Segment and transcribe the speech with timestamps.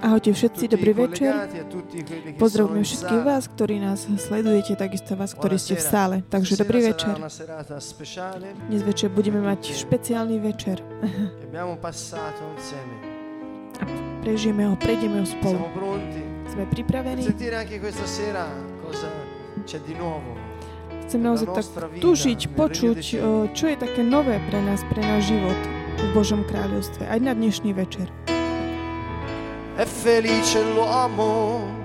[0.00, 1.28] Ahojte všetci, dobrý večer.
[2.40, 6.16] Pozdravujeme všetkých vás, ktorí nás sledujete, takisto vás, ktorí ste v sále.
[6.24, 7.12] Takže dobrý večer.
[8.72, 10.80] Dnes večer budeme mať špeciálny večer.
[13.76, 13.84] A
[14.24, 15.60] prežijeme ho, prejdeme ho spolu.
[16.48, 17.28] Sme pripravení.
[21.06, 21.66] Chcem naozaj tak
[22.00, 22.98] tužiť, počuť,
[23.52, 25.60] čo je také nové pre nás, pre náš život
[25.96, 28.08] v Božom kráľovstve, aj na dnešný večer.
[29.76, 31.84] È felice l'uomo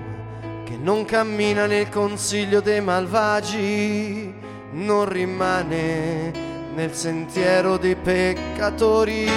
[0.64, 4.32] che non cammina nel consiglio dei malvagi,
[4.70, 6.32] non rimane
[6.74, 9.28] nel sentiero dei peccatori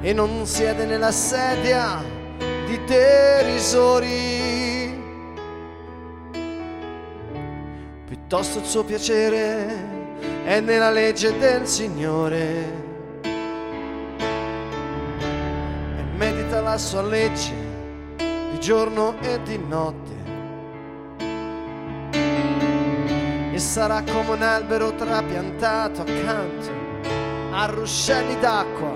[0.00, 2.00] e non siede nella sedia
[2.64, 4.36] di derisori.
[8.06, 9.66] Piuttosto il suo piacere
[10.44, 12.87] è nella legge del Signore
[16.78, 17.54] la sua legge
[18.18, 20.14] di giorno e di notte.
[23.52, 26.70] E sarà come un albero trapiantato accanto
[27.50, 28.94] a ruscelli d'acqua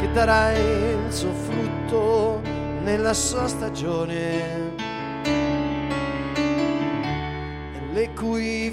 [0.00, 2.40] che darà il suo frutto
[2.82, 4.66] nella sua stagione.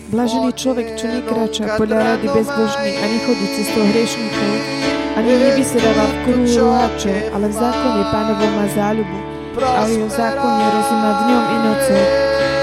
[0.06, 6.46] Blažený človek, čo nekráča podľa rady bezbožný a nechodí cestou hriešníkov, ani nevysedáva v kruhu
[6.46, 9.18] roháčov, ale v zákone pánovom má záľubu.
[9.56, 12.04] A v jeho zákone rozíma dňom i nocou.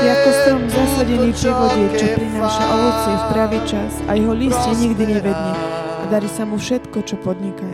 [0.03, 4.75] Je ako strom zasadený pri vode, čo prináša ovocie v pravý čas a jeho listie
[4.77, 5.53] nikdy nevedne
[6.03, 7.65] a darí sa mu všetko, čo podniká.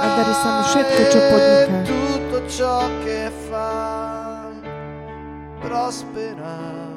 [0.00, 1.78] A darí sa mu všetko, čo podniká.
[2.50, 4.50] Ciò che fa
[5.62, 6.89] prospera,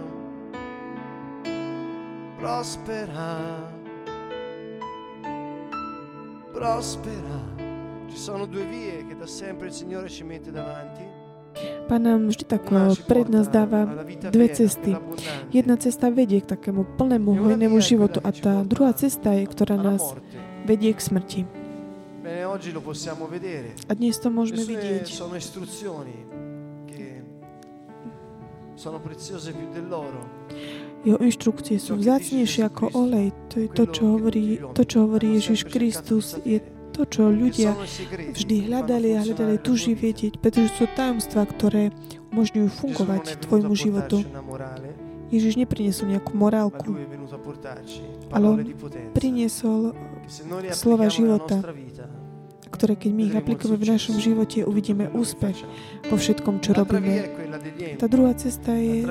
[2.43, 3.39] prospera,
[6.51, 7.39] prospera.
[8.11, 11.07] Ci sono due vie che da sempre il Signore ci mette davanti.
[11.87, 12.67] Pán nám vždy tak
[13.07, 13.87] pred nás dáva
[14.27, 14.91] dve cesty.
[15.55, 20.03] Jedna cesta vedie k takému plnému hojnému životu a tá druhá cesta je, ktorá nás
[20.67, 21.41] vedie k smrti.
[23.87, 25.07] A dnes to môžeme vidieť.
[31.03, 33.35] Jeho inštrukcie sú vzácnejšie ako olej.
[33.51, 36.39] To je to, čo hovorí, to, čo hovorí Ježiš Kristus.
[36.47, 36.63] Je
[36.95, 37.75] to, čo ľudia
[38.31, 41.91] vždy hľadali a hľadali tuži vedieť, pretože sú tajomstvá, ktoré
[42.31, 44.23] umožňujú fungovať tvojmu životu.
[45.33, 46.93] Ježiš nepriniesol nejakú morálku,
[48.29, 48.59] ale on
[49.17, 49.97] priniesol
[50.69, 51.65] slova života,
[52.69, 55.57] ktoré keď my ich aplikujeme v našom živote, uvidíme úspech
[56.09, 57.33] vo všetkom, čo robíme.
[57.97, 59.09] Tá druhá cesta je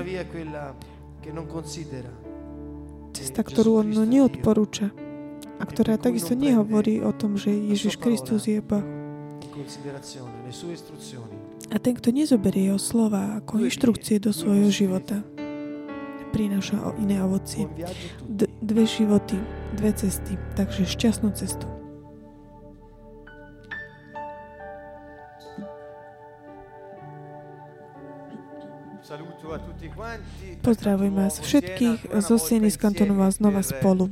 [3.12, 4.90] cesta, ktorú on neodporúča
[5.60, 8.82] a ktorá takisto nehovorí o tom, že Ježiš Kristus je Boh.
[11.72, 15.22] A ten, kto nezoberie jeho slova ako inštrukcie do svojho života,
[16.32, 17.68] prináša iné ovocie.
[18.24, 19.36] D- dve životy,
[19.76, 21.68] dve cesty, takže šťastnú cestu.
[30.62, 34.08] Pozdravujem vás všetkých zo Sieny z Kantonova znova spolu.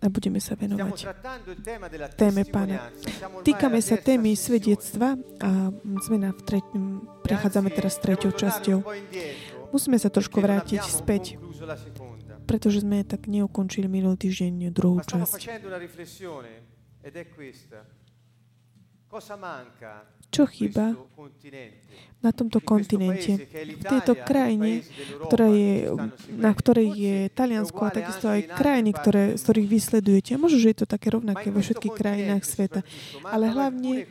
[0.00, 0.98] A budeme sa venovať
[2.16, 2.88] téme Pána.
[3.44, 6.64] Týkame sa témy svedectva a sme na treť,
[7.26, 8.78] prechádzame teraz treťou časťou.
[9.70, 11.36] Musíme sa trošku vrátiť späť,
[12.48, 15.38] pretože sme tak neukončili minulý týždeň druhú časť.
[20.30, 20.94] Čo chýba
[22.20, 23.48] na tomto kontinente,
[23.80, 24.84] v tejto krajine,
[25.24, 25.88] ktorá je,
[26.36, 30.30] na ktorej je Taliansko a takisto aj krajiny, ktoré, z ktorých vysledujete.
[30.36, 32.84] Možno, že je to také rovnaké vo všetkých krajinách sveta.
[33.24, 34.04] Ale hlavne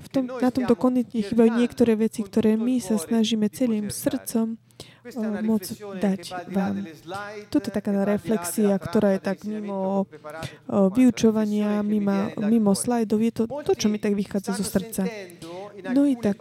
[0.00, 4.56] v tom, na tomto kontinente chýbajú niektoré veci, ktoré my sa snažíme celým srdcom
[5.20, 6.22] môcť dať
[6.52, 6.84] vám.
[7.52, 10.08] Toto je taká reflexia, ktorá je tak mimo
[10.68, 13.20] vyučovania, mimo, mimo slajdov.
[13.20, 15.04] Je to to, čo mi tak vychádza zo srdca.
[15.88, 16.36] No i tak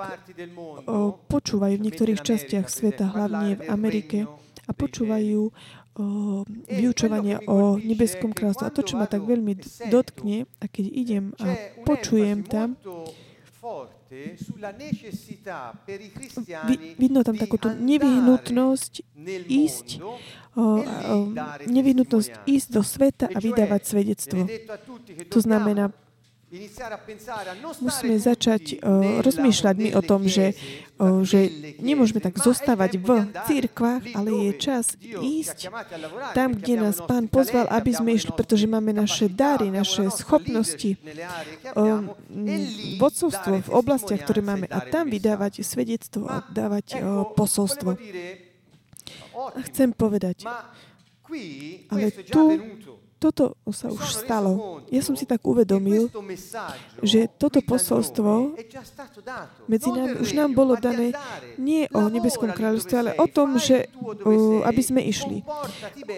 [0.89, 4.19] o, počúvajú v niektorých častiach sveta, hlavne v Amerike,
[4.69, 5.51] a počúvajú o,
[6.69, 8.65] vyučovanie o nebeskom kráľstve.
[8.69, 9.57] A to, čo ma tak veľmi
[9.89, 11.57] dotkne, a keď idem a
[11.89, 12.77] počujem tam,
[16.97, 18.93] vidno tam takúto nevyhnutnosť
[19.45, 20.65] ísť, o, o,
[21.65, 24.49] nevyhnutnosť ísť do sveta a vydávať svedectvo.
[25.29, 25.93] To znamená
[27.79, 30.57] Musíme začať uh, rozmýšľať my o tom, že,
[30.97, 31.45] uh, že
[31.77, 35.69] nemôžeme tak zostávať v církvách, ale je čas ísť
[36.33, 40.97] tam, kde nás Pán pozval, aby sme išli, pretože máme naše dary, naše schopnosti,
[41.77, 42.17] uh,
[42.97, 47.93] vodcovstvo v oblastiach, ktoré máme a tam vydávať svedectvo a dávať uh, posolstvo.
[49.69, 50.49] Chcem povedať,
[51.93, 52.57] ale tu
[53.19, 54.79] toto sa už stalo.
[54.87, 56.07] Ja som si tak uvedomil,
[57.03, 58.55] že toto posolstvo
[59.67, 61.11] medzi nami už nám bolo dané
[61.59, 63.91] nie o nebeskom kráľovstve, ale o tom, že
[64.63, 65.43] aby sme išli.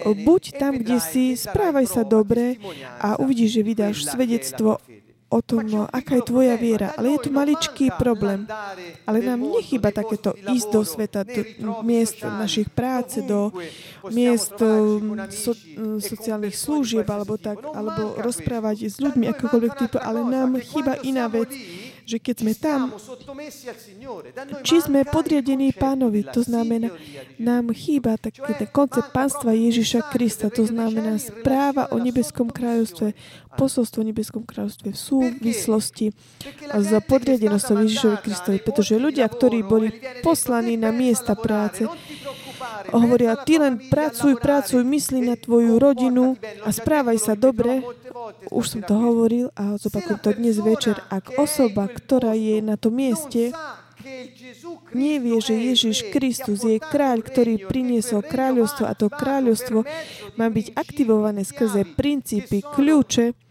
[0.05, 2.61] Buď tam, kde si, správaj sa dobre
[3.01, 4.77] a uvidíš, že vydáš svedectvo
[5.31, 6.91] o tom, no, aká je tvoja viera.
[6.99, 8.43] Ale je tu maličký problém.
[9.07, 11.23] Ale nám nechyba takéto ísť do sveta,
[11.63, 13.55] do miest našich práce, do
[14.11, 14.59] miest
[15.31, 15.55] so,
[16.03, 21.49] sociálnych služieb, alebo tak, alebo rozprávať s ľuďmi akokoľvek typu, ale nám chýba iná vec
[22.11, 22.91] že keď sme tam,
[24.67, 26.91] či sme podriadení pánovi, to znamená,
[27.39, 33.15] nám chýba taký ten koncept pánstva Ježiša Krista, to znamená správa o nebeskom kráľovstve,
[33.55, 36.05] posolstvo o nebeskom kráľovstve v súvislosti
[36.67, 41.87] s podriadenosťou Ježišovi Kristovi, pretože ľudia, ktorí boli poslaní na miesta práce,
[42.97, 46.35] hovoria, ty len pracuj, pracuj, myslí na tvoju rodinu
[46.65, 47.85] a správaj sa dobre.
[48.51, 50.99] Už som to hovoril a zopakujem to dnes večer.
[51.07, 53.55] Ak osoba, ktorá je na tom mieste,
[54.91, 59.85] nevie, že Ježiš Kristus je kráľ, ktorý priniesol kráľovstvo a to kráľovstvo
[60.35, 63.50] má byť aktivované skrze princípy, kľúče,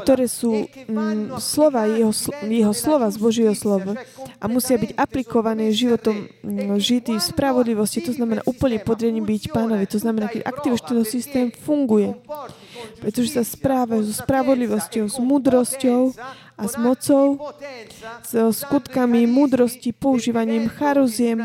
[0.00, 2.12] ktoré sú mm, slova, jeho,
[2.48, 4.00] jeho slova z Božieho slova
[4.40, 9.84] a musia byť aplikované životom mm, žitý v spravodlivosti, to znamená úplne podriadný byť pánovi,
[9.84, 12.16] to znamená, keď aktivuješ ten systém, funguje.
[13.04, 16.16] Pretože sa správajú so spravodlivosťou, s múdrosťou
[16.56, 17.52] a s mocou,
[18.24, 21.44] s skutkami múdrosti, používaním charuziem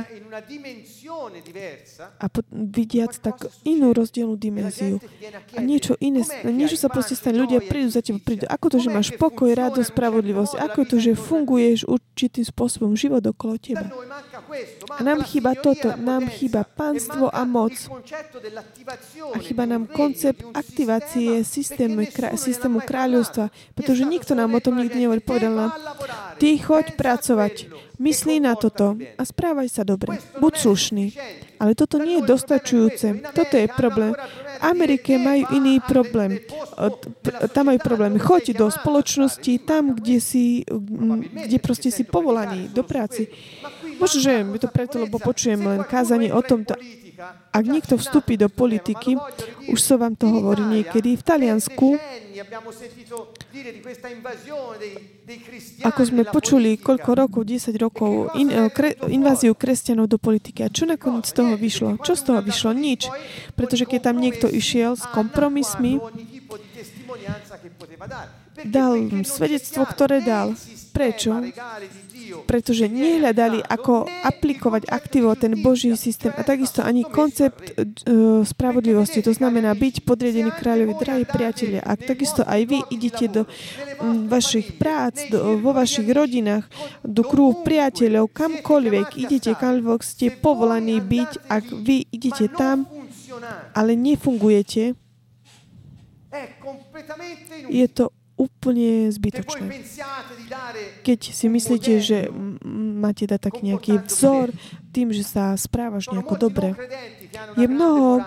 [2.19, 4.97] a vidiac tak inú rozdielnú dimenziu.
[5.57, 7.39] A niečo iné, niečo sa proste stane.
[7.43, 8.47] Ľudia prídu za teba, prídu.
[8.47, 10.53] Ako to, že máš pokoj, radosť, spravodlivosť?
[10.59, 13.89] Ako to, že funguješ určitým spôsobom život okolo teba?
[14.95, 15.93] A nám chýba toto.
[15.99, 17.75] Nám chýba pánstvo a moc.
[19.33, 22.07] A chýba nám koncept aktivácie systému,
[22.37, 25.21] systému kráľovstva, pretože nikto nám o tom nikdy nehovorí.
[25.23, 25.71] Povedal nám,
[26.37, 27.71] ty choď pracovať,
[28.03, 30.19] myslí na toto a správaj sa dobre.
[30.43, 31.05] Buď slušný.
[31.63, 33.07] Ale toto nie je dostačujúce.
[33.31, 34.11] Toto je problém.
[34.11, 36.43] V Amerike majú iný problém.
[37.55, 38.19] Tam majú problém.
[38.19, 40.67] Choď do spoločnosti, tam, kde si,
[41.31, 43.31] kde proste si povolaný do práci.
[44.03, 46.75] Možno, že mi to preto, lebo počujem len kázanie o tomto.
[47.53, 49.15] Ak niekto vstúpi do politiky,
[49.71, 51.95] už som vám to hovoril niekedy, v Taliansku,
[55.85, 60.65] ako sme počuli koľko rokov, 10 rokov, in, eh, kre, inváziu kresťanov do politiky.
[60.65, 62.01] A čo nakoniec z toho vyšlo?
[62.01, 62.75] Čo z toho vyšlo?
[62.75, 63.07] Nič.
[63.55, 66.01] Pretože keď tam niekto išiel s kompromismi,
[68.65, 70.57] dal svedectvo, ktoré dal.
[70.93, 71.41] Prečo?
[72.43, 79.33] Pretože nehľadali, ako aplikovať, aktivovať ten Boží systém a takisto ani koncept uh, spravodlivosti, to
[79.33, 81.81] znamená byť podriadený kráľovi, drahí priatelia.
[81.83, 86.67] Ak takisto aj vy idete do um, vašich prác, do, vo vašich rodinách,
[87.01, 92.85] do krúhu priateľov, kamkoľvek idete, kamkoľvek ste povolaní byť, ak vy idete tam,
[93.73, 94.93] ale nefungujete,
[97.69, 98.09] je to
[98.43, 99.71] úplne zbytočné.
[101.07, 102.27] Keď si myslíte, že
[102.67, 104.51] máte dať taký nejaký vzor
[104.91, 106.75] tým, že sa správaš nejako dobre,
[107.55, 108.19] je mnoho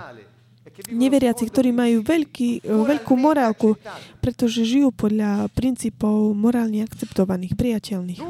[0.92, 3.80] neveriaci, ktorí majú veľký, veľkú morálku,
[4.20, 8.20] pretože žijú podľa princípov morálne akceptovaných, priateľných.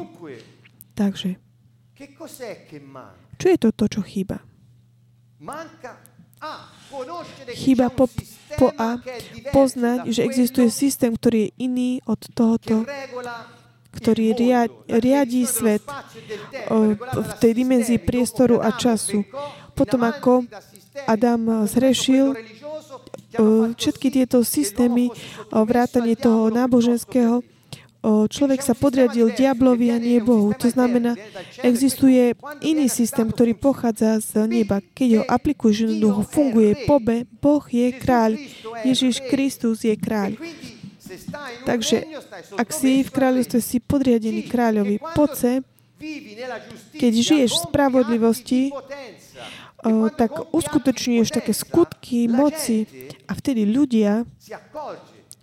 [0.95, 1.37] Takže,
[3.37, 4.41] čo je to, to čo chýba?
[7.51, 8.07] Chýba po,
[8.55, 9.01] po A
[9.51, 12.87] poznať, že existuje systém, ktorý je iný od tohoto,
[13.91, 14.37] ktorý
[14.87, 15.83] riadí svet
[17.11, 19.25] v tej dimenzii priestoru a času.
[19.73, 20.45] Potom ako
[21.05, 22.33] Adam zrešil,
[23.77, 25.11] všetky tieto systémy,
[25.51, 27.41] vrátanie toho náboženského,
[28.07, 30.55] človek sa podriadil diablovi a nie Bohu.
[30.55, 31.19] To znamená,
[31.59, 32.31] existuje
[32.63, 34.79] iný systém, ktorý pochádza z neba.
[34.79, 38.39] Keď ho aplikuješ, jednoducho funguje pobe, Boh je kráľ.
[38.87, 40.39] Ježiš Kristus je kráľ.
[41.63, 42.03] Takže
[42.59, 44.99] ak si v kráľovstve, si podriadený kráľovi.
[45.15, 45.63] Poce,
[46.99, 48.61] keď žiješ v spravodlivosti,
[50.19, 52.83] tak uskutočňuješ také skutky moci
[53.29, 54.27] a vtedy ľudia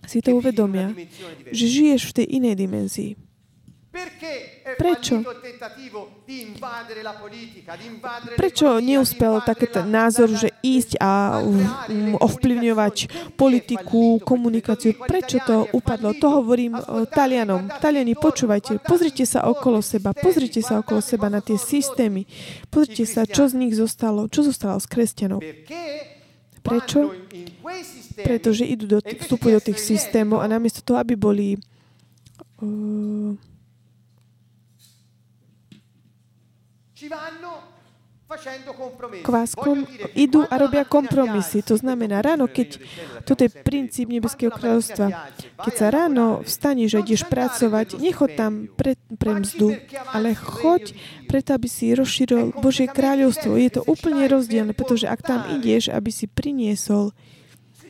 [0.07, 0.93] si to uvedomia,
[1.51, 3.13] že žiješ v tej inej dimenzii.
[4.75, 5.23] Prečo?
[8.35, 12.97] Prečo neúspel taký názor, že ísť a um, ovplyvňovať
[13.39, 14.99] politiku, komunikáciu?
[14.99, 16.11] Prečo to upadlo?
[16.19, 16.75] To hovorím
[17.07, 17.71] Talianom.
[17.79, 22.27] Taliani, počúvajte, pozrite sa okolo seba, pozrite sa okolo seba na tie systémy.
[22.75, 25.39] Pozrite sa, čo z nich zostalo, čo zostalo z kresťanov.
[26.67, 27.15] Prečo?
[28.15, 31.59] Pretože idú do, vstupujú do tých systémov a namiesto toho, aby boli
[32.63, 33.35] uh,
[39.23, 39.85] kváskom
[40.17, 41.63] idú a robia kompromisy.
[41.69, 42.81] To znamená, ráno, keď
[43.23, 45.31] toto je princíp Nebeského kráľovstva,
[45.61, 49.77] keď sa ráno vstaneš a ideš pracovať, nechod tam pre, pre mzdu,
[50.11, 50.97] ale choď
[51.29, 53.55] preto, aby si rozšíril Božie kráľovstvo.
[53.61, 57.13] Je to úplne rozdielne, pretože ak tam ideš, aby si priniesol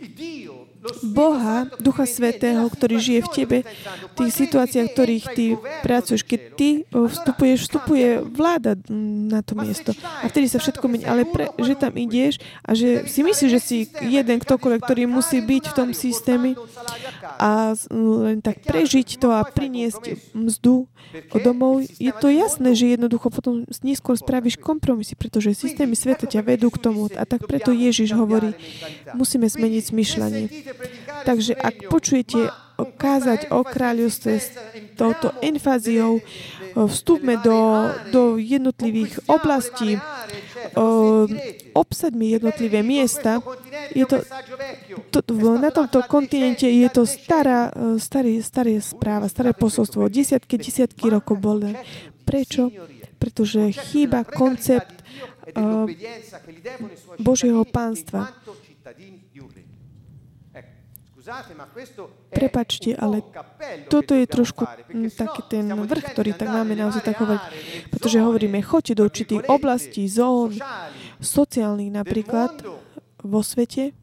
[0.09, 0.64] Dio
[1.01, 5.47] Boha, Ducha Svetého, ktorý žije v tebe, v tých situáciách, v ktorých ty
[5.81, 6.23] pracuješ.
[6.29, 8.77] Keď ty vstupuješ, vstupuje vláda
[9.33, 9.97] na to miesto.
[10.21, 11.09] A vtedy sa všetko mení.
[11.09, 15.41] Ale pre, že tam ideš a že si myslíš, že si jeden ktokoľvek, ktorý musí
[15.41, 16.53] byť v tom systéme
[17.41, 20.85] a len tak prežiť to a priniesť mzdu
[21.41, 26.69] domov, je to jasné, že jednoducho potom neskôr spravíš kompromisy, pretože systémy sveta ťa vedú
[26.69, 27.07] k tomu.
[27.15, 28.53] A tak preto Ježiš hovorí,
[29.15, 30.45] musíme zmeniť zmyšľanie.
[31.25, 34.51] Takže ak počujete kázať o kráľovstve s
[34.99, 36.19] touto infáziou,
[36.75, 39.95] vstúpme do, do jednotlivých oblastí,
[41.71, 43.39] obsadme jednotlivé miesta.
[43.95, 44.27] Je to,
[45.11, 45.21] to,
[45.55, 50.11] na tomto kontinente je to stará, starý, staré správa, staré posolstvo.
[50.11, 51.63] Desiatky, desiatky rokov bol.
[52.27, 52.75] Prečo?
[53.23, 55.05] Pretože chýba koncept
[55.55, 55.87] uh,
[57.23, 58.35] Božieho pánstva.
[62.29, 63.25] Prepačte, ale
[63.89, 64.69] toto je trošku
[65.17, 67.45] taký ten vrch, ktorý tak máme naozaj tak hovoriť.
[67.89, 70.53] Pretože hovoríme, choďte do určitých oblastí, zón,
[71.25, 72.61] sociálnych napríklad,
[73.25, 73.97] vo svete,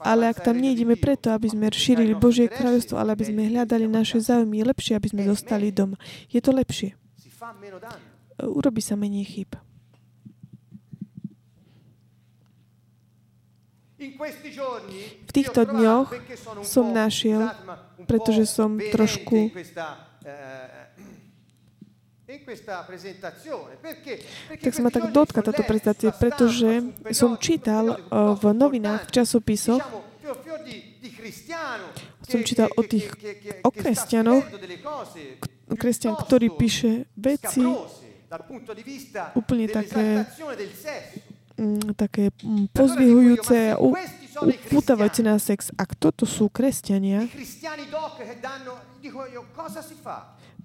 [0.00, 4.18] ale ak tam nejdeme preto, aby sme šírili Božie kráľovstvo, ale aby sme hľadali naše
[4.18, 6.00] záujmy, je lepšie, aby sme zostali doma.
[6.32, 6.96] Je to lepšie.
[8.40, 9.54] Urobí sa menej chyb.
[15.24, 16.08] V týchto dňoch
[16.66, 17.48] som našiel,
[18.04, 19.48] pretože som trošku
[24.64, 29.84] tak sa ma tak dotka táto prezentácia, pretože som čítal v novinách, v časopisoch,
[32.24, 33.12] som čítal o tých
[33.62, 34.44] o kresťanoch,
[35.76, 37.64] kresťan, ktorý píše veci
[39.36, 40.26] úplne také
[41.94, 45.70] také mm, pozvihujúce a upútavajúce na sex.
[45.78, 47.30] Ak toto sú kresťania,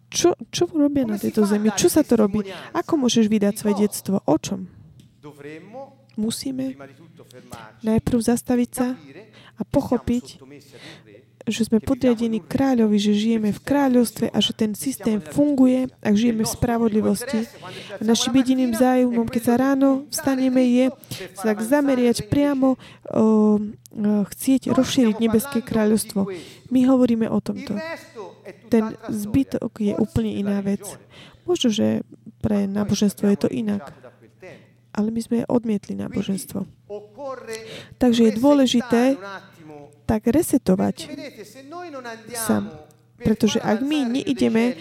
[0.09, 1.69] čo, čo robia na tejto zemi?
[1.77, 2.41] Čo sa to robí?
[2.73, 4.25] Ako môžeš vydať svedectvo?
[4.25, 4.65] O čom?
[6.17, 6.75] Musíme
[7.85, 8.97] najprv zastaviť sa
[9.59, 10.41] a pochopiť,
[11.47, 16.43] že sme podriadení kráľovi, že žijeme v kráľovstve a že ten systém funguje, ak žijeme
[16.43, 17.47] v spravodlivosti.
[17.99, 20.85] A našim jediným zájmom, keď sa ráno vstaneme, je
[21.39, 23.25] sa tak zameriať priamo, o, o,
[24.27, 26.27] chcieť rozšíriť nebeské kráľovstvo.
[26.69, 27.79] My hovoríme o tomto.
[28.67, 30.83] Ten zbytok je úplne iná vec.
[31.47, 32.05] Možno, že
[32.43, 33.89] pre náboženstvo je to inak.
[34.89, 36.65] Ale my sme odmietli náboženstvo.
[38.01, 39.15] Takže je dôležité
[40.09, 41.13] tak resetovať
[42.33, 42.65] sa.
[43.19, 44.79] Pretože ak my neideme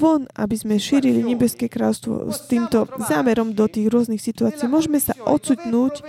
[0.00, 5.12] von, aby sme šírili nebeské kráľstvo s týmto zámerom do tých rôznych situácií, môžeme sa
[5.28, 6.00] odsutnúť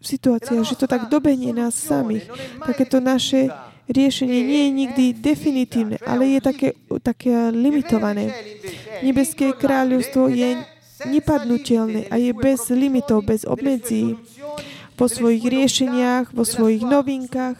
[0.00, 2.26] v situáciách, že to tak dobehne nás samých.
[2.66, 3.46] Takéto naše
[3.86, 8.34] riešenie nie je nikdy definitívne, ale je také, také limitované.
[9.06, 10.58] Nebeské kráľovstvo je
[11.06, 14.18] nepadnutelné a je bez limitov, bez obmedzí
[15.00, 17.56] vo svojich riešeniach, vo svojich novinkách,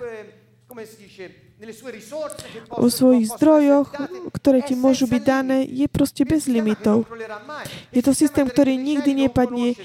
[2.72, 3.88] vo svojich zdrojoch,
[4.32, 7.04] ktoré ti môžu byť dané, je proste bez limitov.
[7.92, 9.76] Je to systém, ktorý nikdy nepadne.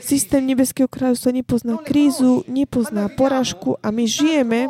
[0.00, 4.68] Systém Nebeského kráľovstva nepozná krízu, nepozná porážku a my žijeme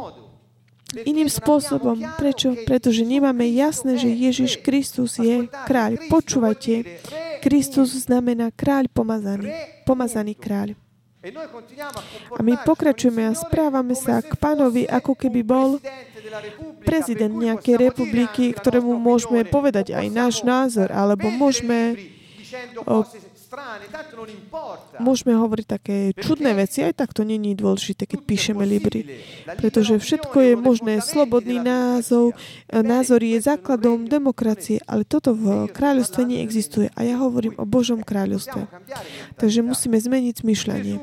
[1.07, 2.01] iným spôsobom.
[2.19, 2.59] Prečo?
[2.67, 6.11] Pretože nemáme jasné, že Ježiš Kristus je kráľ.
[6.11, 6.99] Počúvajte,
[7.45, 9.53] Kristus znamená kráľ pomazaný.
[9.87, 10.88] Pomazaný kráľ.
[12.39, 15.83] A my pokračujeme a správame sa k pánovi, ako keby bol
[16.87, 21.99] prezident nejakej republiky, ktorému môžeme povedať aj náš názor, alebo môžeme
[25.01, 29.25] Môžeme hovoriť také čudné veci, aj tak to není dôležité, keď píšeme Libry.
[29.57, 30.93] Pretože všetko je možné.
[31.01, 32.37] Slobodný názov,
[32.69, 36.93] názor je základom demokracie, ale toto v kráľovstve neexistuje.
[36.93, 38.69] A ja hovorím o Božom kráľovstve.
[39.41, 40.97] Takže musíme zmeniť zmyšľanie.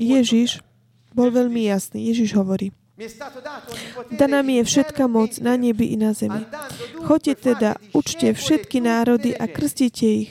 [0.00, 0.64] Ježiš
[1.12, 2.08] bol veľmi jasný.
[2.08, 2.72] Ježiš hovorí,
[4.12, 6.44] Daná mi je všetka moc na nebi i na zemi.
[7.00, 10.30] Choďte teda, učte všetky národy a krstite ich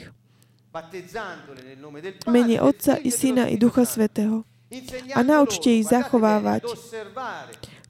[2.26, 4.46] mene Otca i Syna i Ducha Svetého.
[5.18, 6.62] A naučte ich zachovávať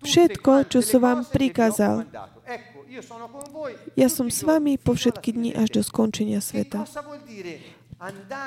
[0.00, 2.08] všetko, čo som vám prikázal.
[3.94, 6.88] Ja som s vami po všetky dni až do skončenia sveta.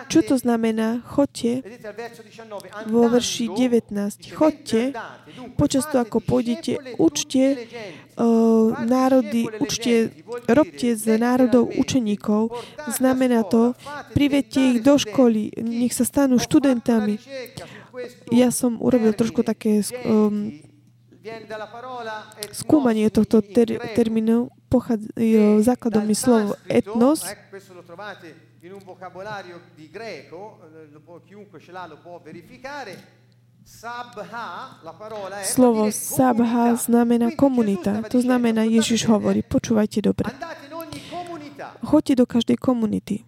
[0.10, 1.06] Čo to znamená?
[1.06, 1.62] Chodte
[2.90, 4.34] vo verši 19.
[4.34, 4.98] Chodte,
[5.54, 7.70] počas toho, ako pôjdete, učte
[8.18, 10.10] uh, národy, učte,
[10.50, 12.50] robte z národov učeníkov.
[12.90, 13.78] Znamená to,
[14.18, 17.22] privedte ich do školy, nech sa stanú študentami.
[18.34, 20.50] Ja som urobil trošku také um,
[22.50, 24.50] skúmanie tohto ter- termínu.
[24.66, 25.06] Pochádza,
[25.62, 27.22] základom je slovo etnos,
[28.64, 33.22] in un vocabolario di greco, eh, può, chiunque ce l'ha lo può verificare,
[35.44, 38.04] Slovo sabha znamená komunita.
[38.12, 40.28] To znamená, Ježiš hovorí, počúvajte dobre.
[41.80, 43.24] Choďte do každej komunity.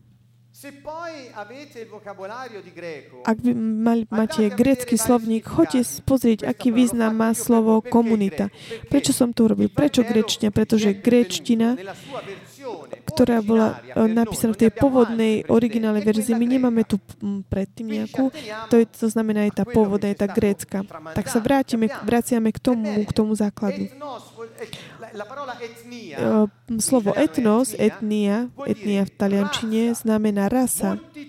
[3.24, 3.52] Ak vy
[4.12, 8.52] máte grécky slovník, choďte pozrieť, aký význam má slovo komunita.
[8.92, 9.72] Prečo som to urobil?
[9.72, 10.52] Prečo gréčtina?
[10.52, 11.80] Pretože gréčtina
[13.16, 16.36] ktorá bola e, napísaná v tej pôvodnej originálnej verzii.
[16.36, 17.00] My nemáme tu
[17.48, 18.28] predtým nejakú,
[18.68, 20.84] to, je, to znamená aj tá pôvodná, je tá grécka.
[21.16, 23.88] Tak sa vrátime, vraciame k tomu, k tomu základu.
[23.88, 23.96] E,
[26.84, 31.24] slovo etnos, etnia, etnia v taliančine znamená rasa, e,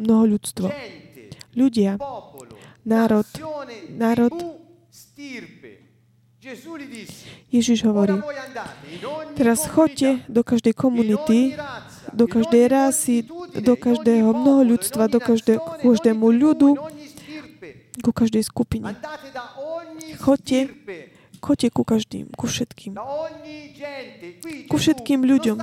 [0.00, 0.72] mnoho ľudstvo.
[1.52, 2.00] Ľudia,
[2.88, 3.28] národ,
[3.92, 4.32] národ,
[7.52, 8.16] Ježiš hovorí,
[9.36, 11.56] teraz chodte do každej komunity,
[12.12, 13.16] do každej rasy,
[13.56, 16.76] do každého mnoho ľudstva, do každé, každému ľudu,
[18.00, 18.88] ku každej skupine.
[20.16, 20.72] Chodte,
[21.42, 22.94] chodte ku každým, ku všetkým.
[24.70, 25.58] Ku všetkým ľuďom.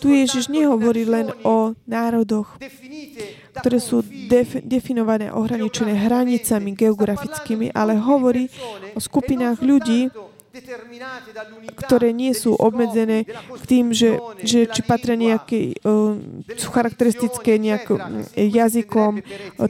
[0.00, 2.56] Tu Ježiš nehovorí len o národoch,
[3.60, 4.00] ktoré sú
[4.32, 8.48] def- definované, ohraničené hranicami geografickými, ale hovorí
[8.96, 10.08] o skupinách ľudí,
[11.78, 16.18] ktoré nie sú obmedzené k tým, že, že či patria nejaké, uh,
[16.58, 19.22] sú charakteristické nejakým jazykom,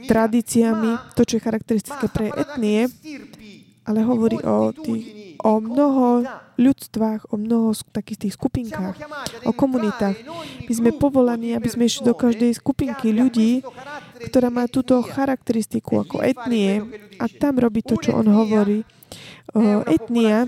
[0.09, 2.89] tradíciami, to, čo je charakteristické pre etnie,
[3.91, 6.23] ale hovorí o, tých, o mnoho
[6.55, 8.95] ľudstvách, o mnoho takých tých skupinkách,
[9.43, 10.15] o komunitách.
[10.69, 13.65] My sme povolaní, aby sme išli do každej skupinky ľudí,
[14.31, 16.79] ktorá má túto charakteristiku ako etnie
[17.19, 18.87] a tam robí to, čo on hovorí
[19.87, 20.47] etnia,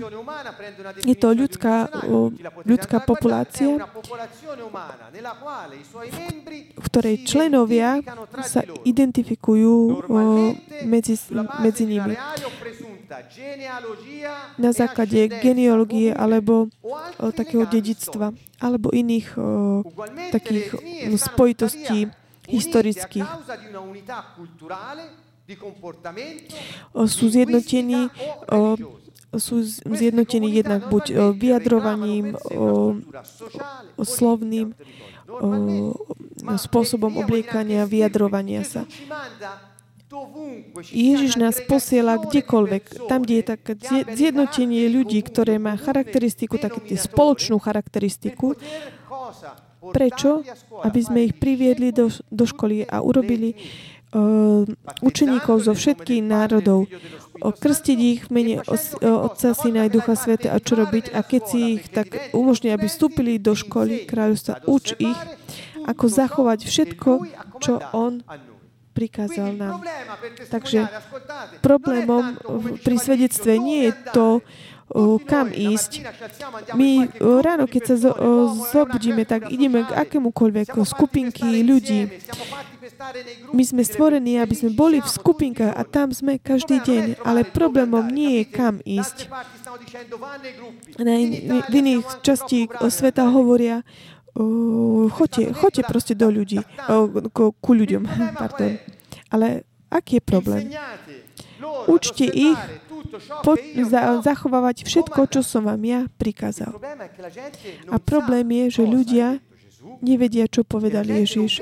[1.04, 1.92] je to ľudská,
[2.64, 3.76] ľudská populácia,
[6.74, 8.00] v ktorej členovia
[8.40, 10.08] sa identifikujú
[10.88, 11.20] medzi,
[11.60, 12.16] medzi nimi.
[14.56, 16.72] na základe genealógie alebo
[17.36, 19.36] takého dedictva alebo iných
[20.32, 20.66] takých
[21.20, 22.08] spojitostí
[22.48, 23.28] historických
[27.04, 28.08] sú zjednotení
[29.34, 32.38] sú zjednotení jednak buď vyjadrovaním,
[33.98, 34.74] slovným
[36.58, 38.86] spôsobom obliekania, vyjadrovania sa.
[40.94, 43.72] Ježiš nás posiela kdekoľvek, tam, kde je také
[44.14, 48.54] zjednotenie ľudí, ktoré má charakteristiku, také spoločnú charakteristiku.
[49.84, 50.46] Prečo?
[50.86, 53.93] Aby sme ich priviedli do, do školy a urobili uh,
[55.02, 56.86] učeníkov zo všetkých národov,
[57.42, 58.54] krstiť ich v mene
[59.02, 61.10] Otca, Syna a Ducha Svete a čo robiť.
[61.12, 65.18] A keď si ich tak umožní, aby vstúpili do školy kráľovstva, uč ich,
[65.84, 67.10] ako zachovať všetko,
[67.58, 68.22] čo On
[68.94, 69.82] prikázal nám.
[70.48, 70.86] Takže
[71.58, 72.38] problémom
[72.86, 74.28] pri svedectve nie je to,
[75.26, 76.06] kam ísť.
[76.78, 77.96] My ráno, keď sa
[78.70, 82.06] zobudíme, tak ideme k akémukoľvek skupinky ľudí.
[83.50, 87.04] My sme stvorení, aby sme boli v skupinkách a tam sme každý deň.
[87.26, 89.26] Ale problémom nie je, kam ísť.
[91.66, 93.82] V iných časti sveta hovoria,
[95.10, 96.62] choďte, choďte proste do ľudí,
[97.34, 98.02] ku ľuďom.
[98.42, 98.78] Pardon.
[99.30, 100.62] Ale aký je problém?
[101.86, 102.58] Učte ich
[103.42, 103.52] po,
[103.86, 106.76] za, zachovávať všetko, čo som vám ja prikázal.
[107.88, 109.28] A problém je, že ľudia
[110.00, 111.60] nevedia, čo povedal Ježiš.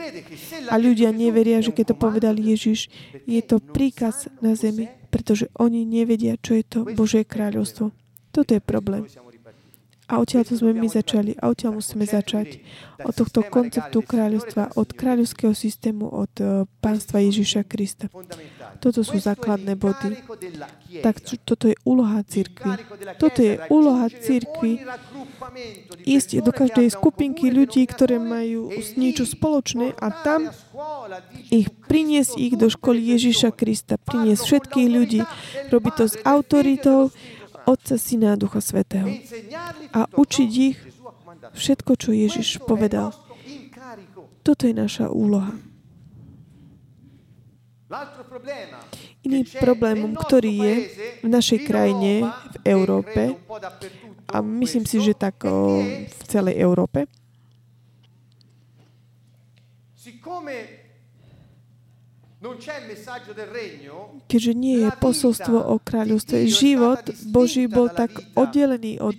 [0.70, 2.88] A ľudia neveria, že keď to povedal Ježiš,
[3.26, 7.90] je to príkaz na zemi, pretože oni nevedia, čo je to Božie kráľovstvo.
[8.32, 9.04] Toto je problém.
[10.12, 11.32] A odtiaľ to sme my začali.
[11.40, 12.60] A odtiaľ musíme začať.
[13.00, 18.12] Od tohto konceptu kráľovstva, od kráľovského systému, od uh, pánstva Ježiša Krista.
[18.78, 20.20] Toto sú základné body.
[21.00, 22.76] Tak toto je úloha církvy.
[23.16, 24.84] Toto je úloha církvy
[26.04, 28.68] ísť do každej skupinky ľudí, ktoré majú
[29.00, 30.52] niečo spoločné a tam
[31.48, 33.96] ich priniesť ich do školy Ježiša Krista.
[33.96, 35.20] Priniesť všetkých ľudí.
[35.72, 37.08] Robiť to s autoritou,
[37.66, 39.08] Otca, Syna a Ducha Svetého.
[39.92, 40.78] A učiť ich
[41.52, 43.12] všetko, čo Ježiš povedal.
[44.42, 45.54] Toto je naša úloha.
[49.22, 50.74] Iný problémom, ktorý je
[51.22, 53.36] v našej krajine, v Európe,
[54.32, 57.04] a myslím si, že tak v celej Európe,
[64.26, 66.98] Keďže nie je posolstvo o kráľovstve, život
[67.30, 69.14] Boží bol tak oddelený od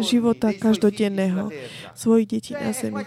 [0.00, 1.52] života každodenného
[1.92, 3.04] svojich detí na zemi.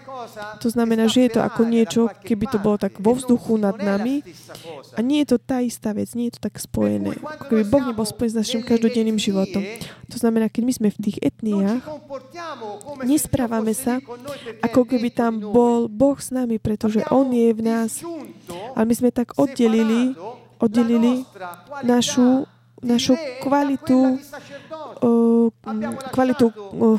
[0.61, 4.21] To znamená, že je to ako niečo, keby to bolo tak vo vzduchu nad nami
[4.93, 7.17] a nie je to tá istá vec, nie je to tak spojené.
[7.17, 9.65] Ako keby Boh nebol spojený s našim každodenným životom.
[10.13, 11.81] To znamená, keď my sme v tých etniách,
[13.01, 13.97] nesprávame sa,
[14.61, 18.05] ako keby tam bol Boh s nami, pretože On je v nás.
[18.75, 20.11] Ale my sme tak od oddelili,
[20.59, 21.23] oddelili
[21.87, 22.43] našu,
[22.83, 24.19] našu kvalitu,
[26.11, 26.45] kvalitu,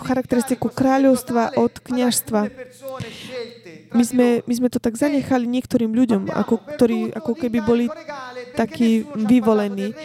[0.01, 2.49] charakteristiku kráľovstva od kniažstva.
[3.97, 7.87] My sme, my sme to tak zanechali niektorým ľuďom, ako, ktorí ako keby boli
[8.53, 9.97] takí vyvolení.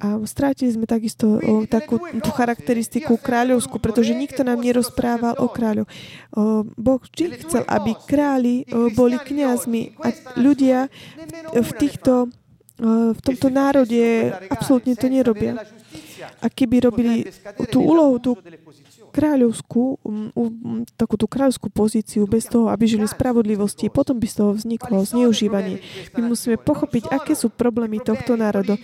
[0.00, 5.84] A strátili sme takisto o, takú tú charakteristiku kráľovskú, pretože nikto nám nerozprával o kráľu.
[6.34, 10.08] O, boh vždy chcel, aby králi o, boli kňazmi a
[10.40, 10.88] ľudia
[11.52, 12.32] v, v týchto
[13.14, 15.62] v tomto národe absolútne to nerobia.
[16.42, 17.22] A keby robili
[17.70, 18.32] tú úlohu, tú
[19.14, 20.02] kráľovskú,
[20.98, 25.78] takú tú kráľovskú pozíciu bez toho, aby žili spravodlivosti, potom by z toho vzniklo zneužívanie.
[26.18, 28.74] My musíme pochopiť, aké sú problémy tohto národa.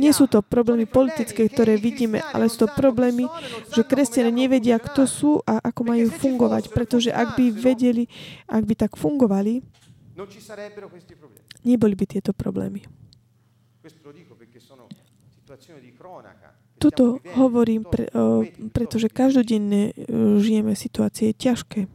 [0.00, 3.28] Nie sú to problémy politické, ktoré vidíme, ale sú to problémy,
[3.76, 8.08] že kresťania nevedia, kto sú a ako majú fungovať, pretože ak by vedeli,
[8.48, 9.60] ak by tak fungovali,
[11.60, 12.80] neboli by tieto problémy.
[16.84, 18.12] Toto hovorím, pre,
[18.76, 19.96] pretože každodenne
[20.36, 21.88] žijeme situácie ťažké.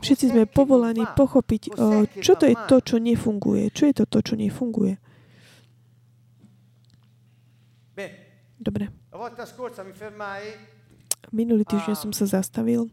[0.00, 3.68] Všetci sme povolaní pochopiť, o, čo to je to, čo nefunguje.
[3.72, 4.96] Čo je to to, čo nefunguje.
[8.56, 8.88] Dobre.
[11.32, 12.88] Minulý týždeň som sa zastavil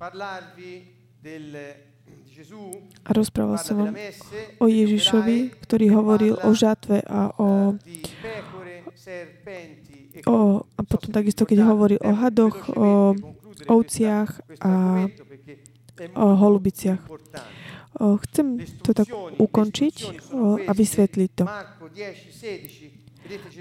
[3.03, 3.95] a rozprával som vám
[4.59, 7.77] o Ježišovi, ktorý hovoril o žatve a o
[10.25, 13.17] o, a potom takisto, keď hovorí o hadoch, o
[13.67, 15.05] ovciach a
[16.15, 17.01] o holubiciach.
[18.01, 19.95] O, chcem to tak ukončiť
[20.33, 21.45] o, a vysvetliť to.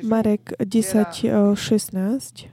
[0.02, 2.48] Marek 10, 16.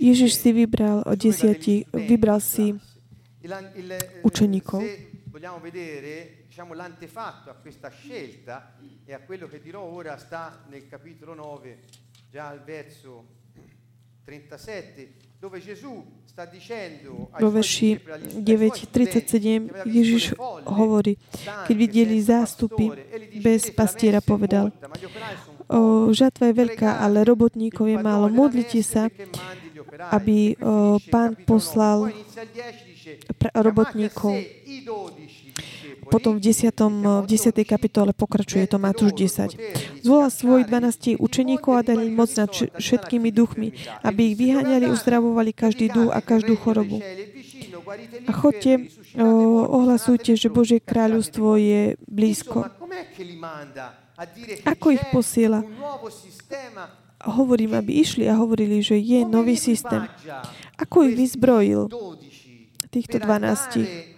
[0.00, 2.76] Ježiš si vybral desiati, vybral si
[4.22, 4.82] učeníkov
[6.52, 8.74] diciamo, l'antefatto a questa scelta
[9.06, 11.78] e a quello che dirò ora sta nel capitolo 9,
[12.30, 13.24] già al verso
[14.22, 17.98] 37, dove Gesù sta dicendo vo verši
[18.44, 20.36] 9.37 Ježiš
[20.68, 23.00] hovorí, keď videli zástupy
[23.40, 24.68] bez pastiera, povedal,
[25.72, 28.28] o, žatva je veľká, ale robotníkov je málo.
[28.28, 29.08] Modlite sa,
[30.12, 32.12] aby o, pán poslal
[33.56, 34.36] robotníkov
[36.12, 36.68] potom v 10.
[37.24, 37.56] v 10.
[37.64, 40.04] kapitole pokračuje to Matúš 10.
[40.04, 43.72] Zvolal svojich 12 učeníkov a dali moc nad všetkými duchmi,
[44.04, 47.00] aby ich vyháňali, uzdravovali každý duch a každú chorobu.
[48.28, 48.92] A chodte,
[49.72, 52.68] ohlasujte, že Božie kráľovstvo je blízko.
[54.68, 55.64] Ako ich posiela?
[57.22, 60.04] Hovorím, aby išli a hovorili, že je nový systém.
[60.76, 61.88] Ako ich vyzbrojil?
[62.92, 64.11] Týchto 12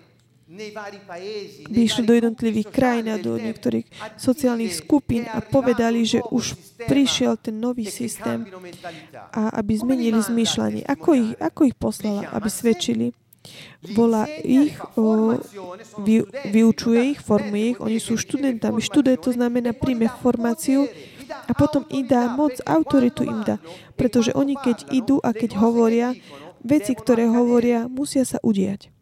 [1.69, 6.55] by išli do jednotlivých krajín a do niektorých sociálnych skupín a povedali, že už
[6.87, 8.47] prišiel ten nový systém
[9.35, 10.87] a aby zmenili zmýšľanie.
[10.87, 13.07] Ako ich, ako ich poslala, aby svedčili?
[13.93, 15.37] Volá ich, o,
[16.01, 18.81] vy, vyučuje ich, formuje ich, oni sú študentami.
[18.81, 20.89] Študent to znamená, príjme formáciu
[21.29, 23.61] a potom im dá moc, autoritu im dá.
[24.01, 26.17] Pretože oni, keď idú a keď hovoria,
[26.65, 28.94] veci, ktoré hovoria, musia sa udiať.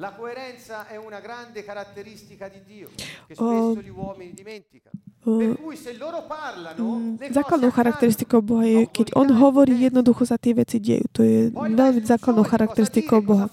[0.00, 2.88] La coerenza è una grande caratteristica di Dio,
[3.26, 4.98] che spesso gli uomini dimenticano.
[5.20, 11.04] Mm, základnou charakteristikou Boha je, keď On hovorí, jednoducho sa tie veci dejú.
[11.12, 13.52] To je veľmi základnou charakteristikou Boha.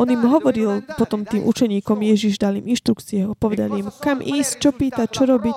[0.00, 4.70] On im hovoril potom tým učeníkom, Ježiš dal im inštrukcie, povedal im, kam ísť, čo
[4.72, 5.56] pýtať, čo robiť,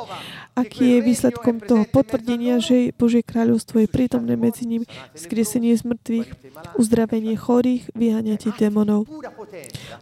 [0.59, 4.83] aký je výsledkom toho potvrdenia, že Božie kráľovstvo je prítomné medzi nimi,
[5.15, 6.27] skriesenie z mŕtvych,
[6.75, 9.07] uzdravenie chorých, vyháňatie démonov.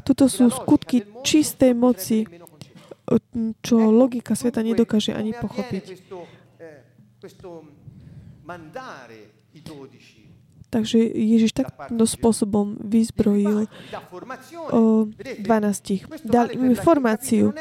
[0.01, 2.25] Toto sú skutky čistej moci,
[3.59, 5.83] čo logika sveta nedokáže ani pochopiť.
[10.73, 13.69] Takže Ježiš takto spôsobom vyzbrojil
[14.73, 15.45] o 12.
[16.25, 17.53] Dal im informáciu.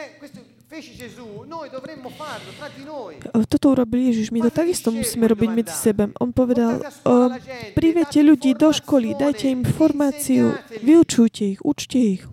[3.44, 4.32] Toto urobil Ježiš.
[4.32, 6.08] My to takisto musíme robiť medzi sebe.
[6.16, 7.28] On povedal, o,
[7.76, 12.24] privete ľudí do školy, dajte im informáciu, vyučujte ich, učte ich.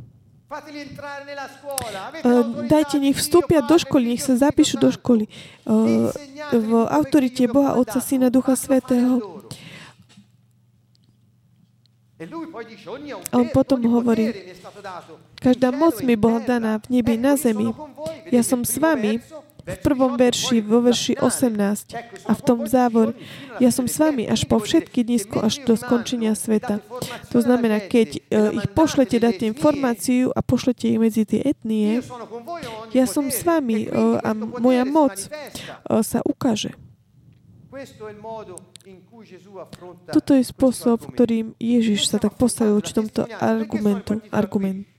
[0.49, 5.29] Uh, dajte, nech vstúpia do školy, nech sa zapíšu do školy.
[5.61, 6.09] Uh,
[6.49, 9.45] v autorite Boha, Otca, Syna, Ducha Svetého.
[13.29, 14.33] A on potom hovorí,
[15.39, 17.69] každá moc mi bola daná v nebi na zemi.
[18.33, 19.21] Ja som s vami
[19.65, 23.13] v prvom verši, vo verši 18 a v tom závor,
[23.59, 26.83] ja som s vami až po všetky dnisko, až do skončenia sveta.
[27.31, 32.01] To znamená, keď uh, ich pošlete, dáte informáciu a pošlete ich medzi tie etnie,
[32.95, 36.73] ja som s vami uh, a moja moc uh, sa ukáže.
[40.09, 44.17] Toto je spôsob, ktorým Ježiš sa tak postavil či tomto argumentu.
[44.33, 44.89] Argument.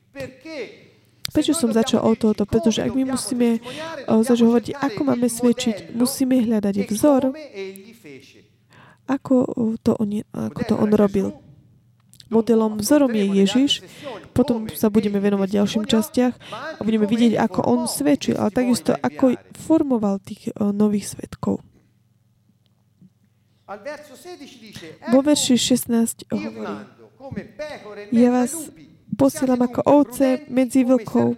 [1.30, 2.44] Prečo som začal o toto?
[2.44, 3.62] Pretože ak my musíme
[4.06, 7.32] začať hovoriť, ako máme svedčiť, musíme hľadať vzor,
[9.10, 9.34] ako
[9.82, 11.28] to on, ako to on robil.
[12.30, 13.82] Modelom, vzorom je Ježiš,
[14.30, 16.34] potom sa budeme venovať ďalším častiach
[16.78, 21.58] a budeme vidieť, ako on svedčil, ale takisto, ako formoval tých nových svetkov.
[25.10, 28.70] Vo verši 16 hovorí, ja vás
[29.20, 31.36] posielam ako ovce medzi vlkov.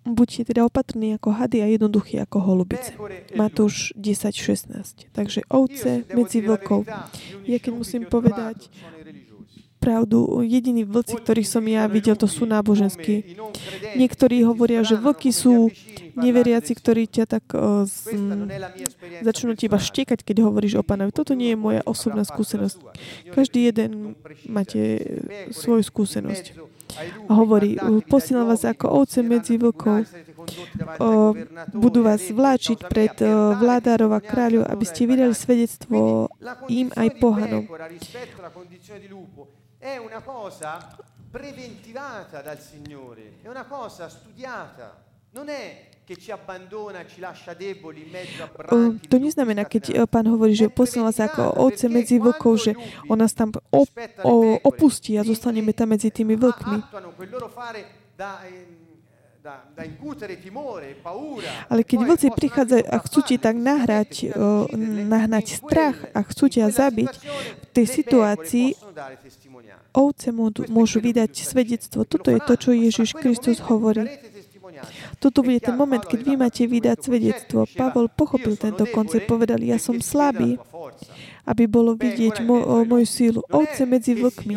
[0.00, 2.98] Buďte teda opatrní ako hady a jednoduchí ako holubice.
[3.38, 5.14] Matúš 10.16.
[5.14, 6.90] Takže ovce medzi vlkov.
[7.46, 8.66] Ja keď musím povedať,
[9.80, 10.44] pravdu.
[10.44, 13.38] Jediní vlci, ktorých som ja videl, to sú náboženskí.
[13.96, 15.72] Niektorí hovoria, že vlky sú
[16.16, 18.14] neveriaci, ktorí ťa tak uh, z,
[19.22, 21.14] začnú ti iba štekať, keď hovoríš o pánovi.
[21.14, 22.78] Toto nie je moja osobná skúsenosť.
[23.30, 24.18] Každý jeden
[24.48, 25.00] máte
[25.54, 26.56] svoju skúsenosť.
[27.30, 27.78] A hovorí,
[28.10, 30.10] posielam vás ako ovce medzi vlkov.
[30.98, 31.38] O,
[31.70, 36.26] budú vás vláčiť pred o, vládárov a kráľov, aby ste vydali svedectvo
[36.66, 37.62] im aj pohanom
[39.80, 40.94] è una cosa
[41.30, 45.02] preventivata dal Signore, è una cosa studiata.
[45.30, 45.88] Non è
[49.06, 52.72] to neznamená, keď eh, pán hovorí, že posiela sa ako ovce medzi vlkov, že
[53.06, 53.90] on nás tam op,
[54.66, 56.78] opustí a zostaneme tam medzi tými vlkmi.
[61.72, 64.36] Ale keď vlci prichádzajú a chcú ti tak nahrať,
[64.84, 67.12] nahnať strach a chcú ťa zabiť,
[67.64, 68.66] v tej situácii
[69.96, 70.28] ovce
[70.68, 72.04] môžu vydať svedectvo.
[72.04, 74.29] Toto je to, čo Ježiš Kristus hovorí.
[75.20, 77.68] Toto bude ten moment, keď vy máte vydať svedectvo.
[77.76, 80.56] Pavol pochopil tento koncept, povedal, ja som slabý,
[81.44, 83.40] aby bolo vidieť mo- moju sílu.
[83.52, 84.56] Ovce medzi vlkmi.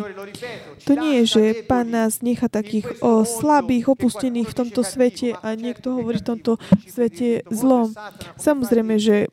[0.87, 5.51] To nie je, že pán nás nechá takých o, slabých, opustených v tomto svete a
[5.59, 6.55] niekto hovorí v tomto
[6.87, 7.91] svete zlom.
[8.39, 9.27] Samozrejme, že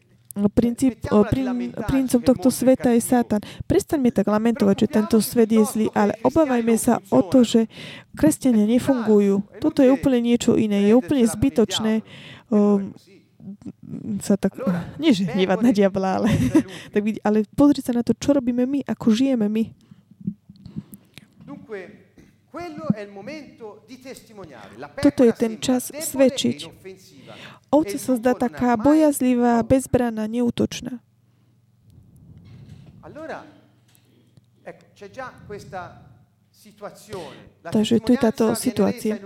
[0.55, 3.43] princíp, prin, princom tohto sveta je Satan.
[3.67, 7.67] Prestaňme tak lamentovať, že tento svet je zlý, ale obávajme sa o to, že
[8.15, 9.43] kresťania nefungujú.
[9.59, 10.87] Toto je úplne niečo iné.
[10.87, 12.07] Je úplne zbytočné
[12.49, 12.95] um,
[14.23, 14.55] sa tak,
[15.03, 16.31] nie že hnevať na diabla, ale,
[16.95, 19.65] tak, ale pozrieť sa na to, čo robíme my, ako žijeme my.
[24.99, 26.67] Toto je ten čas svedčiť.
[27.71, 30.99] Ovca sa zdá taká bojazlivá, bezbraná, neútočná.
[37.61, 39.17] Takže tu je táto situácia.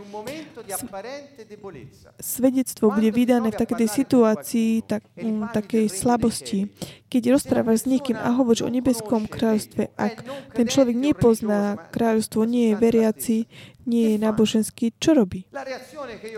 [2.22, 6.70] Svedectvo bude vydané v takej situácii, tak, um, takej slabosti.
[7.10, 10.14] Keď rozprávaš s niekým a hovoríš o nebeskom kráľovstve, ak
[10.54, 13.36] ten človek nepozná kráľovstvo, nie je veriaci,
[13.82, 15.50] nie je náboženský, čo robí?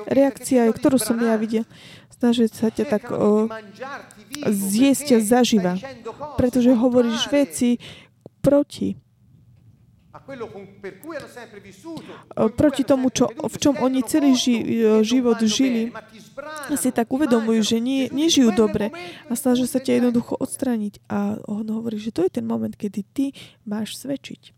[0.08, 1.68] Reakcia, ktorú som ja videl,
[2.16, 3.52] snažiť sa ťa tak o,
[4.48, 5.72] zjesť ťa zaživa,
[6.40, 7.76] pretože hovoríš veci
[8.40, 9.05] proti
[12.58, 14.56] proti tomu, čo, v čom oni celý ži,
[15.06, 15.94] život žili,
[16.74, 18.90] si tak uvedomujú, že nie, nežijú dobre
[19.28, 21.04] a snažia sa ťa jednoducho odstrániť.
[21.06, 23.24] A on hovorí, že to je ten moment, kedy ty
[23.68, 24.55] máš svedčiť.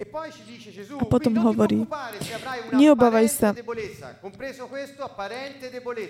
[0.00, 0.08] E
[0.96, 1.84] a potom hovorí,
[2.72, 3.52] neobávaj sa,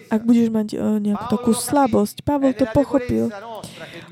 [0.07, 2.23] ak budeš mať uh, nejakú takú slabosť.
[2.23, 3.35] Pavel to pochopil.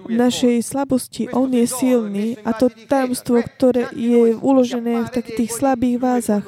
[0.02, 5.52] V našej slabosti on je silný a to tajomstvo, ktoré je uložené v takých tých
[5.54, 6.42] slabých vázach.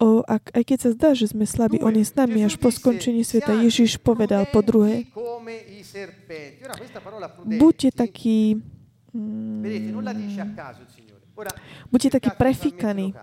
[0.00, 2.72] O, ak, aj keď sa zdá, že sme slabí, on je s nami až po
[2.72, 3.60] skončení sveta.
[3.60, 5.04] Ježiš povedal po druhé,
[7.44, 8.60] buďte takí...
[9.12, 9.64] Mm,
[11.92, 13.14] Buďte takí prefíkaní,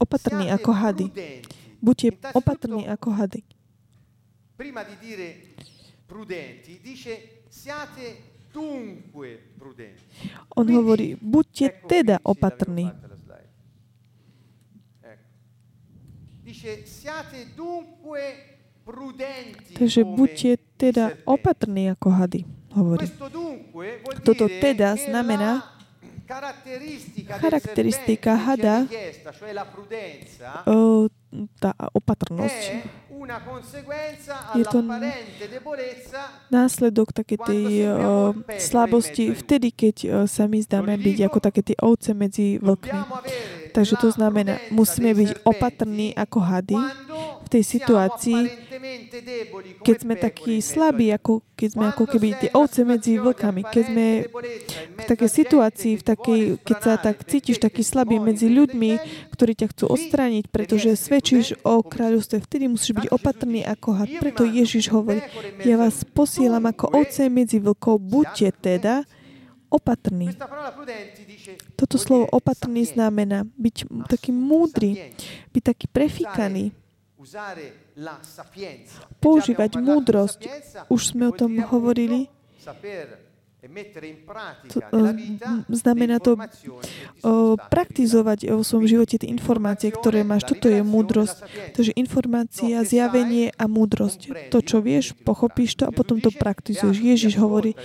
[0.00, 1.06] opatrní ako hady.
[1.82, 3.42] Buďte opatrní ako hady.
[4.56, 5.28] Prima di dire
[6.06, 8.16] prudenti, dice siate
[8.52, 10.30] dunque prudenti.
[10.54, 12.92] On hovorí, buďte teda opatrní.
[19.72, 22.44] Takže buďte teda opatrní ako hady,
[22.76, 23.06] hovorí.
[24.22, 25.64] Toto teda znamená,
[27.40, 28.86] charakteristika hada,
[31.60, 32.62] tá opatrnosť,
[34.54, 34.78] je to
[36.50, 41.76] následok také tej uh, slabosti vtedy, keď uh, sa my zdáme byť ako také tie
[41.80, 43.00] ovce medzi vlkmi.
[43.72, 46.76] Takže to znamená, musíme byť opatrní ako hady
[47.42, 48.40] v tej situácii,
[49.80, 54.06] keď sme takí slabí, ako, keď sme ako keby tie ovce medzi vlkami, keď sme
[54.98, 58.90] v takej situácii, v takej, keď sa tak cítiš taký slabý medzi ľuďmi,
[59.32, 64.08] ktorí ťa chcú odstrániť, pretože svedčíš o kráľovstve, vtedy musíš byť opatrný ako had.
[64.18, 65.20] Preto Ježiš hovorí,
[65.62, 69.04] ja vás posielam ako ovce medzi vlkov, buďte teda
[69.72, 70.32] opatrný.
[71.76, 73.76] Toto slovo opatrný znamená byť
[74.08, 75.16] taký múdry,
[75.52, 76.72] byť taký prefíkaný,
[79.22, 80.40] používať múdrosť.
[80.92, 82.28] Už sme o tom hovorili.
[85.70, 90.50] To, znamená to o, praktizovať vo svojom živote tie informácie, ktoré máš.
[90.50, 91.46] Toto je múdrosť.
[91.78, 94.50] Takže informácia, zjavenie a múdrosť.
[94.50, 96.98] To, čo vieš, pochopíš to a potom to praktizuješ.
[96.98, 97.78] Ježiš hovorí,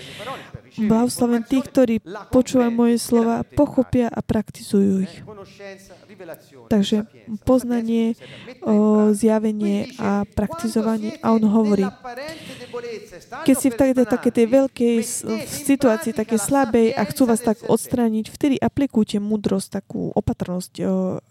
[0.78, 1.96] Blahoslaven tých, ktorí
[2.30, 5.16] počúvajú moje slova, pochopia a praktizujú ich.
[6.70, 7.10] Takže
[7.42, 8.14] poznanie,
[8.62, 11.18] o, zjavenie a praktizovanie.
[11.26, 11.86] A on hovorí,
[13.46, 14.96] keď si v takej, také tej veľkej
[15.48, 20.84] situácii, také slabej a chcú vás tak odstrániť, vtedy aplikujte múdrosť, takú opatrnosť,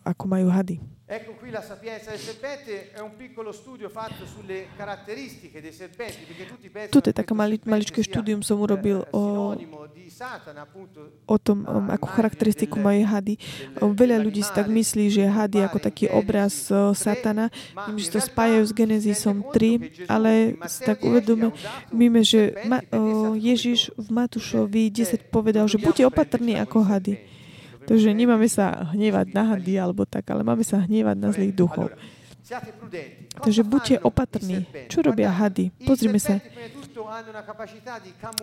[0.03, 0.96] ako majú hady.
[1.09, 6.25] Ecco qui la sapienza del serpente è un piccolo studio fatto sulle caratteristiche dei serpenti,
[6.27, 9.55] perché tutti pensano Tuto je taká mali, maličké štúdium som urobil o,
[11.31, 13.39] o tom, um, ako charakteristiku majú hady.
[13.79, 17.55] Veľa ľudí si tak myslí, že hady ako taký obraz uh, satana,
[17.87, 23.95] tým, že to spájajú s Genezisom 3, ale si tak uvedomíme, že ma, uh, Ježiš
[23.95, 27.36] v Matúšovi 10 povedal, že buďte opatrní ako hady.
[27.87, 31.95] Takže nemáme sa hnevať na hady alebo tak, ale máme sa hnevať na zlých duchov.
[33.43, 34.67] Takže buďte opatrní.
[34.87, 35.75] Čo robia hady?
[35.83, 36.39] Pozrime sa.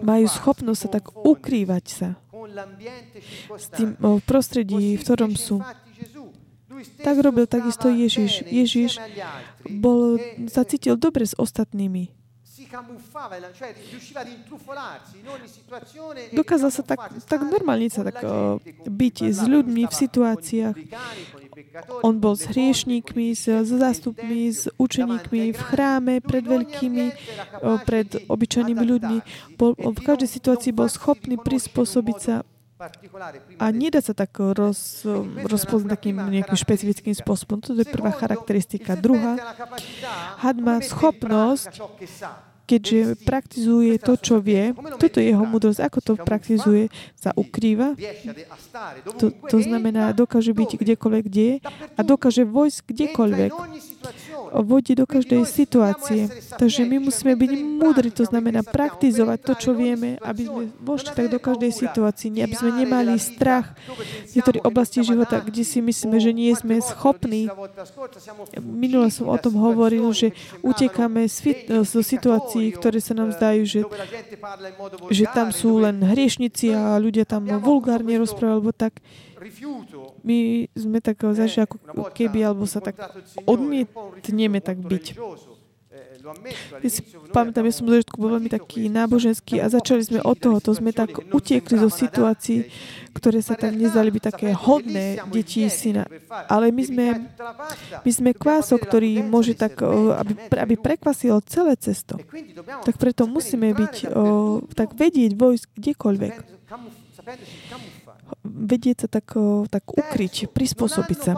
[0.03, 2.09] Majú schopnosť sa tak ukrývať sa
[3.55, 3.95] s tým
[4.27, 5.63] prostredí, v ktorom sú.
[6.99, 8.43] Tak robil takisto Ježiš.
[8.43, 8.99] Ježiš
[9.71, 10.19] bol,
[10.51, 12.22] sa cítil dobre s ostatnými.
[16.33, 18.17] Dokázal sa tak, tak normálne sa tak
[18.89, 20.75] byť s ľuďmi v situáciách.
[22.01, 27.05] On bol s hriešníkmi, s, s zástupmi, s učeníkmi v chráme, pred veľkými,
[27.85, 29.17] pred obyčajnými ľuďmi.
[29.53, 32.35] Bol, v každej situácii bol schopný prispôsobiť sa
[33.61, 35.07] a nedá sa tak roz,
[35.47, 37.63] rozpoznať takým nejakým špecifickým spôsobom.
[37.63, 38.99] To je prvá charakteristika.
[38.99, 39.39] Druhá,
[40.41, 41.79] had má schopnosť
[42.63, 46.87] keďže praktizuje to, čo vie, toto je jeho múdrosť, ako to praktizuje,
[47.19, 47.95] sa ukrýva.
[49.19, 51.55] To, to znamená, dokáže byť kdekoľvek, kde je
[51.95, 53.51] a dokáže vojsť kdekoľvek.
[54.61, 56.29] Vodí do každej situácie.
[56.61, 61.27] Takže my musíme byť múdri, to znamená praktizovať to, čo vieme, aby sme vošli tak
[61.33, 63.73] do každej situácii, aby sme nemali strach
[64.29, 67.49] v niektorých oblasti života, kde si myslíme, že nie sme schopní.
[68.61, 71.25] Minule som o tom hovoril, že utekáme
[71.81, 73.81] zo situácií, ktoré sa nám zdajú, že,
[75.09, 79.01] že tam sú len hriešnici a ľudia tam vulgárne rozprávajú, alebo tak
[80.23, 81.77] my sme tak zažili ako
[82.15, 82.95] keby, alebo sa tak
[83.43, 85.05] odmietneme tak byť.
[86.79, 87.03] Ja si
[87.35, 90.71] pamätám, ja som v začiatku bol veľmi taký náboženský a začali sme od toho, to
[90.71, 92.71] sme tak utiekli zo situácií,
[93.11, 96.07] ktoré sa tam nezdali byť také hodné deti syna.
[96.47, 97.05] Ale my sme,
[98.07, 102.15] my sme kvások, ktorý môže tak, aby, aby prekvasil celé cesto.
[102.87, 104.07] Tak preto musíme byť,
[104.79, 106.33] tak vedieť vojsť kdekoľvek
[108.41, 109.37] vedieť sa tak,
[109.69, 111.33] tak ukryť, prispôsobiť sa.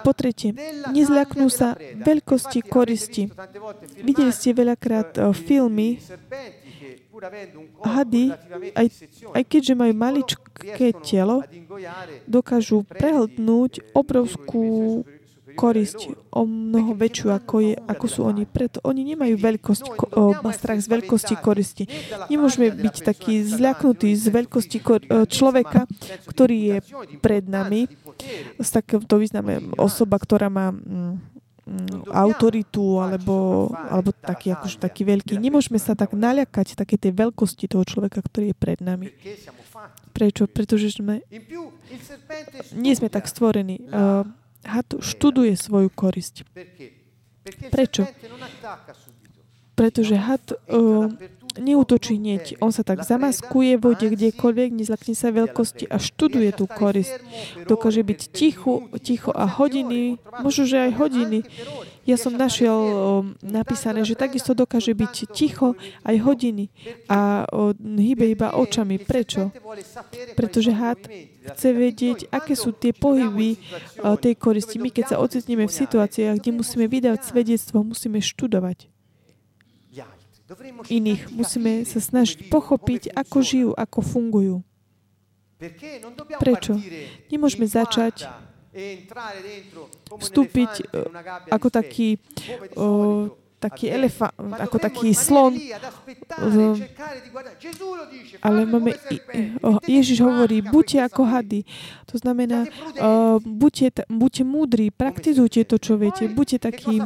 [0.00, 0.56] Po tretie,
[0.90, 3.28] nezľaknú sa veľkosti koristi.
[4.00, 6.00] Videli ste veľakrát filmy,
[7.84, 8.34] hady,
[8.74, 8.86] aj,
[9.32, 11.46] aj keďže majú maličké telo,
[12.26, 15.02] dokážu prehltnúť obrovskú
[15.54, 18.44] korisť o mnoho väčšiu, ako, je, ako sú oni.
[18.44, 19.82] Preto oni nemajú veľkosť,
[20.18, 21.84] o, strach z veľkosti koristi.
[22.28, 25.86] Nemôžeme byť takí zľaknutí z veľkosti kor- človeka,
[26.26, 26.76] ktorý je
[27.22, 27.86] pred nami.
[28.58, 30.80] Z takéhoto význame osoba, ktorá má mm,
[31.66, 35.38] mm, autoritu alebo, alebo taký, akože taký veľký.
[35.38, 39.10] Nemôžeme sa tak naľakať také tej veľkosti toho človeka, ktorý je pred nami.
[40.14, 40.46] Prečo?
[40.46, 41.26] Pretože sme,
[42.74, 43.82] nie sme tak stvorení.
[43.90, 44.22] Uh,
[44.64, 46.44] had študuje svoju korisť.
[47.70, 48.08] Prečo?
[49.74, 51.10] Pretože had uh,
[51.58, 52.58] neútočí hneď.
[52.62, 57.18] On sa tak zamaskuje, vode kdekoľvek, nezlakne sa veľkosti a študuje tú korisť.
[57.66, 61.38] Dokáže byť ticho, ticho a hodiny, možno, že aj hodiny.
[62.04, 62.76] Ja som našiel
[63.40, 65.72] napísané, že takisto dokáže byť ticho
[66.04, 66.68] aj hodiny
[67.08, 67.48] a
[67.80, 69.00] hýbe iba očami.
[69.00, 69.48] Prečo?
[70.36, 71.00] Pretože had
[71.56, 73.56] chce vedieť, aké sú tie pohyby
[74.20, 74.76] tej koristi.
[74.76, 78.92] My, keď sa ocitneme v situáciách, kde musíme vydať svedectvo, musíme študovať
[80.88, 81.30] iných.
[81.30, 84.56] Musíme sa snažiť pochopiť, ako žijú, ako fungujú.
[86.42, 86.76] Prečo?
[87.30, 88.28] Nemôžeme začať
[88.74, 89.06] e
[90.18, 90.84] vstúpiť e,
[91.46, 92.18] ako taký
[92.74, 93.30] o,
[93.64, 95.56] taký elefant, ako taký slon.
[98.44, 98.92] Ale máme,
[99.88, 101.64] Ježiš hovorí, buďte ako hady.
[102.12, 102.68] To znamená,
[103.00, 107.00] uh, buďte, buďte múdri, praktizujte to, čo viete, buďte takí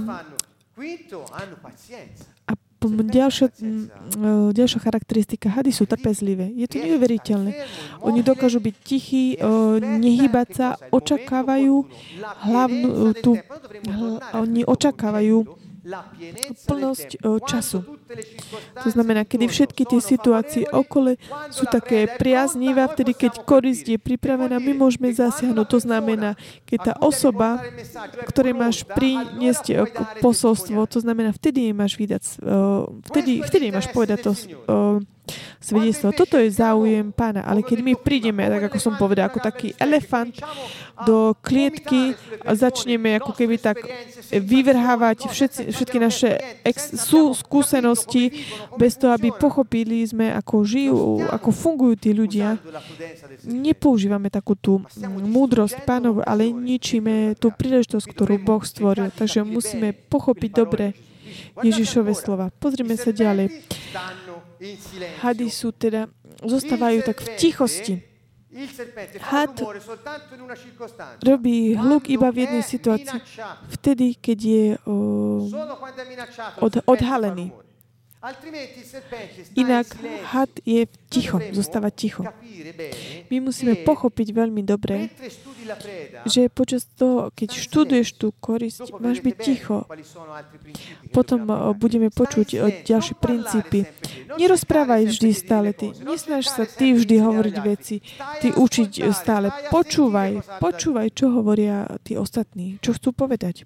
[2.87, 6.47] ďalšia, e, ďalšia charakteristika hady sú trpezlivé.
[6.55, 7.51] Je to neuveriteľné.
[8.07, 9.39] Oni dokážu byť tichí, e,
[9.83, 11.75] nehybať sa, očakávajú
[12.23, 13.35] hlavnú tú,
[14.35, 15.68] oni očakávajú
[16.69, 17.85] plnosť času.
[18.85, 21.17] To znamená, kedy všetky tie situácie okolo
[21.49, 25.67] sú také priaznivé, vtedy, keď korist je pripravená, my môžeme zasiahnuť.
[25.69, 26.31] To znamená,
[26.69, 27.61] keď tá osoba,
[28.29, 29.89] ktorej máš priniesť
[30.25, 32.23] posolstvo, to znamená, vtedy jej máš vydať,
[33.13, 34.33] vtedy, vtedy jej máš povedať to
[35.61, 36.11] svedectvo.
[36.13, 37.45] Toto je záujem pána.
[37.45, 40.35] Ale keď my prídeme, tak ako som povedal, ako taký elefant
[41.07, 43.79] do klietky a začneme ako keby tak
[44.35, 46.31] vyvrhávať všetci, všetky naše
[46.67, 48.43] ex, sú skúsenosti
[48.75, 52.59] bez toho, aby pochopili sme, ako žijú, ako fungujú tí ľudia.
[53.47, 59.15] Nepoužívame takú tú múdrosť pánov, ale ničíme tú príležitosť, ktorú Boh stvoril.
[59.15, 60.99] Takže musíme pochopiť dobre
[61.63, 62.51] Ježišove slova.
[62.51, 63.51] Pozrime sa ďalej.
[65.23, 66.11] Hady sú teda,
[66.43, 67.95] zostávajú tak v tichosti.
[69.21, 69.61] Had
[71.21, 73.21] robí hluk iba v jednej situácii.
[73.77, 74.65] Vtedy, keď je
[76.59, 77.53] od, odhalený.
[79.55, 79.87] Inak
[80.27, 82.27] had je ticho, zostáva ticho.
[83.31, 85.15] My musíme pochopiť veľmi dobre,
[86.27, 89.87] že počas toho, keď študuješ tú korisť, máš byť ticho.
[91.15, 91.47] Potom
[91.79, 93.87] budeme počuť ďalšie princípy.
[94.35, 95.95] Nerozprávaj vždy stále ty.
[96.03, 98.03] Nesnaž sa ty vždy hovoriť veci,
[98.43, 99.55] ty učiť stále.
[99.71, 103.63] Počúvaj, počúvaj, čo hovoria tí ostatní, čo chcú povedať.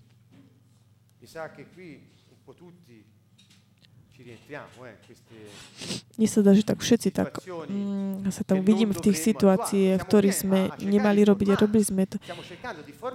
[6.18, 10.08] Mne sa dá, že tak všetci tak mm, sa tam vidíme v tých situáciách, v
[10.08, 12.20] ktorých sme nemali robiť a robili sme to.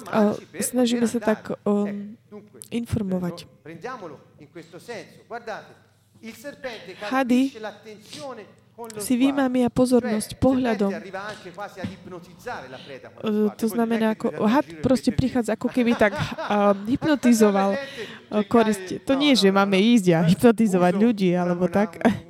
[0.10, 2.18] A snažíme sa tak um,
[2.74, 3.46] informovať.
[7.08, 7.42] Hady
[9.02, 10.94] si vymámia pozornosť pohľadom.
[13.58, 19.02] To znamená, ako had proste prichádza ako keby tak uh, hypnotizoval uh, korist.
[19.10, 21.98] To nie, že máme ísť a hypnotizovať ľudí, alebo tak.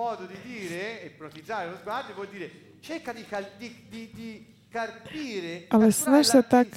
[0.00, 2.50] modo di dire, ipnotizzare lo sguardo vuol dire
[2.80, 3.26] cerca di,
[3.58, 4.46] di, di, di
[5.70, 6.70] ale snaž sa tak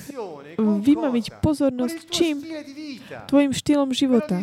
[0.57, 2.41] vymaviť pozornosť čím?
[3.29, 4.41] Tvojim štýlom života.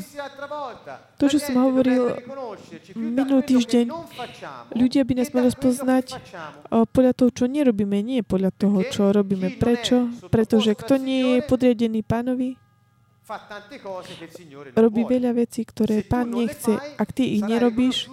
[1.18, 2.14] To, čo som hovoril
[2.94, 3.90] minulý týždeň,
[4.70, 6.06] ľudia by nás mali rozpoznať
[6.94, 9.58] podľa toho, čo nerobíme, nie podľa toho, čo robíme.
[9.58, 10.14] Prečo?
[10.30, 12.54] Pretože kto nie je podriadený pánovi,
[14.74, 16.78] robí veľa vecí, ktoré pán nechce.
[16.98, 18.10] Ak ty ich nerobíš,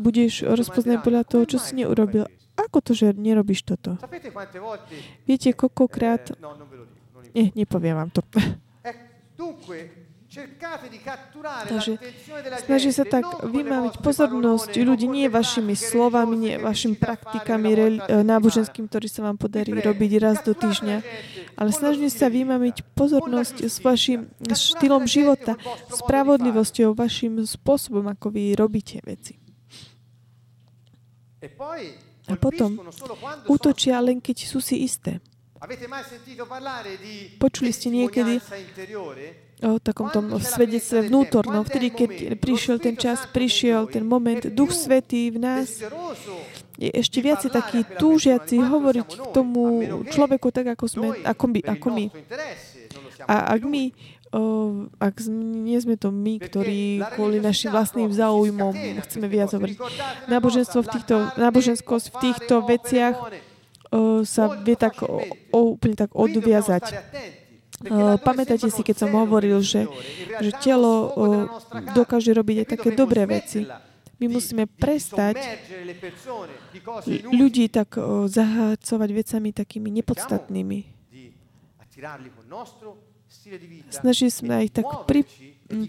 [0.00, 2.28] budeš rozpoznať podľa toho, čo si neurobil.
[2.56, 4.00] Ako to, že nerobíš toto?
[5.28, 6.32] Viete, koľkokrát...
[7.36, 8.24] Nie, nepoviem vám to.
[11.68, 11.92] Takže
[12.66, 19.08] snaží sa tak vymáviť pozornosť ľudí nie vašimi slovami, nie vašimi praktikami eh, náboženským, ktorý
[19.08, 20.96] sa vám podarí robiť raz do týždňa,
[21.56, 25.56] ale snaží sa vymáviť pozornosť s vašim štýlom života,
[25.88, 29.40] spravodlivosťou, vašim spôsobom, ako vy robíte veci.
[32.26, 32.82] A potom
[33.46, 35.22] útočia len keď sú si isté.
[37.40, 38.38] Počuli ste niekedy
[39.64, 45.32] o takom tom svedectve vnútornom, vtedy, keď prišiel ten čas, prišiel ten moment, Duch Svetý
[45.32, 45.80] v nás
[46.76, 49.80] je ešte viacej taký túžiaci hovoriť k tomu
[50.12, 52.04] človeku tak, ako, sme, ako, my, ako my.
[53.26, 53.90] A ak my
[54.36, 59.80] Uh, ak nie sme to my, ktorí kvôli našim vlastným záujmom chceme viac hovoriť.
[60.28, 65.24] Náboženstvo v týchto, náboženskosť v týchto veciach uh, sa vie tak o,
[65.56, 66.84] o, úplne tak odviazať.
[67.88, 69.88] Uh, pamätáte si, keď som hovoril, že,
[70.44, 71.08] že telo uh,
[71.96, 73.64] dokáže robiť aj také dobré veci.
[74.20, 75.40] My musíme prestať
[77.32, 80.78] ľudí tak uh, zahácovať vecami takými nepodstatnými.
[83.90, 85.22] Snažili sme ich tak, pri,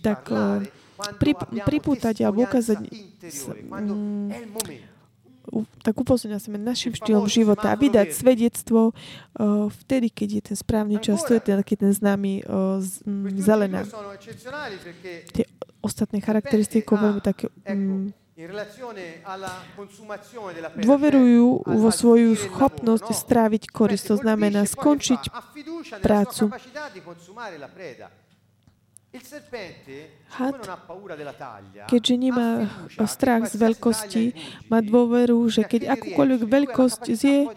[0.01, 0.29] tak
[1.17, 1.31] pri,
[1.65, 4.57] pripútať alebo ukázať mm,
[5.83, 10.99] tak upozorňujem sa našim štýlom života a vydať svedectvo uh, vtedy, keď je ten správny
[10.99, 13.87] čas, to je ten, taký ten známy uh, z, um, zelená.
[15.31, 15.45] Tie
[15.79, 18.11] ostatné charakteristiky veľmi také um,
[20.77, 24.13] dôverujú vo svoju schopnosť stráviť korist.
[24.13, 25.21] To znamená skončiť
[26.05, 26.53] prácu.
[30.29, 30.55] Had,
[31.89, 32.69] keďže nemá
[33.09, 34.23] strach z veľkosti,
[34.69, 37.49] má dôveru, že keď akúkoľvek veľkosť zje,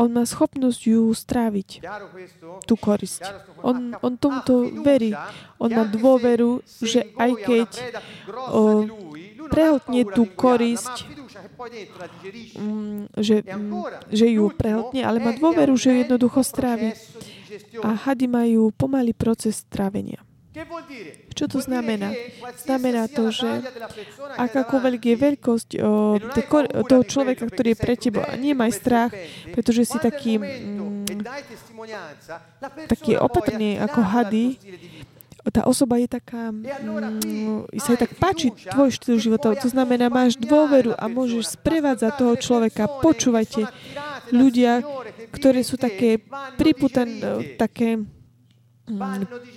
[0.00, 1.84] on má schopnosť ju stráviť,
[2.64, 3.20] tú korisť.
[3.60, 5.12] On, on tomuto verí.
[5.60, 7.68] On má dôveru, že aj keď
[8.48, 8.88] o,
[9.52, 11.04] prehltne tú korisť,
[12.56, 16.96] mm, že, mm, že ju prehltne, ale má dôveru, že ju jednoducho strávi.
[17.84, 20.24] A hady majú pomalý proces strávenia.
[21.34, 22.12] Čo to znamená?
[22.60, 23.64] Znamená to, že
[24.36, 26.18] akákoľvek je veľkosť o,
[26.84, 29.12] toho človeka, ktorý je pre teba, nemaj strach,
[29.54, 31.24] pretože si taký, mm,
[32.88, 34.44] taký opatrný ako hady,
[35.48, 39.56] tá osoba je taká, mm, sa jej tak páči tvoj štýl života.
[39.56, 42.84] To znamená, máš dôveru a môžeš sprevádzať toho človeka.
[43.00, 43.64] Počúvajte,
[44.28, 44.84] ľudia,
[45.32, 46.20] ktorí sú také
[46.60, 48.04] priputané, také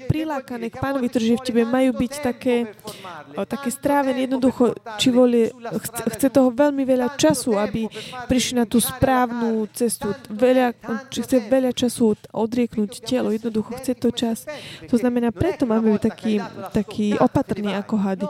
[0.07, 2.55] prilákané k pánovi, ktorí v tebe majú byť také,
[3.49, 5.49] také strávené jednoducho, či voli,
[6.13, 7.89] chce, toho veľmi veľa času, aby
[8.29, 10.13] prišli na tú správnu cestu.
[10.29, 10.73] Veľa,
[11.09, 14.45] či chce veľa času odrieknúť telo, jednoducho chce to čas.
[14.87, 16.33] To znamená, preto máme byť taký,
[16.71, 18.27] taký opatrný ako hady.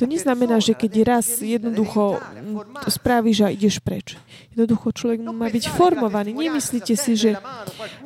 [0.00, 4.16] To neznamená, že keď raz jednoducho mm, spravíš a ideš preč.
[4.56, 6.32] Jednoducho človek má byť formovaný.
[6.32, 7.36] Nemyslíte si, že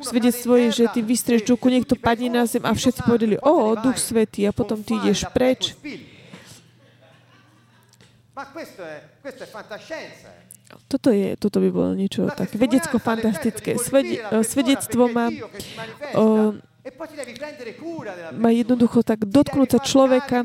[0.03, 3.97] svedectvo je, že ty vystrieš čoku, niekto padne na zem a všetci povedali, o, Duch
[3.97, 5.75] Svetý, a potom ty ideš preč.
[10.87, 13.75] Toto, je, toto by bolo niečo tak vedecko-fantastické.
[14.43, 15.27] svedectvo má
[16.15, 16.55] o,
[18.33, 20.37] má jednoducho tak dotknúť sa človeka,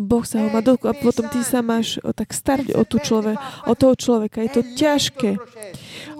[0.00, 3.36] Boh sa ho má dotknúť a potom ty sa máš tak starať o, tú človek,
[3.68, 4.40] o toho človeka.
[4.40, 5.36] Je to ťažké.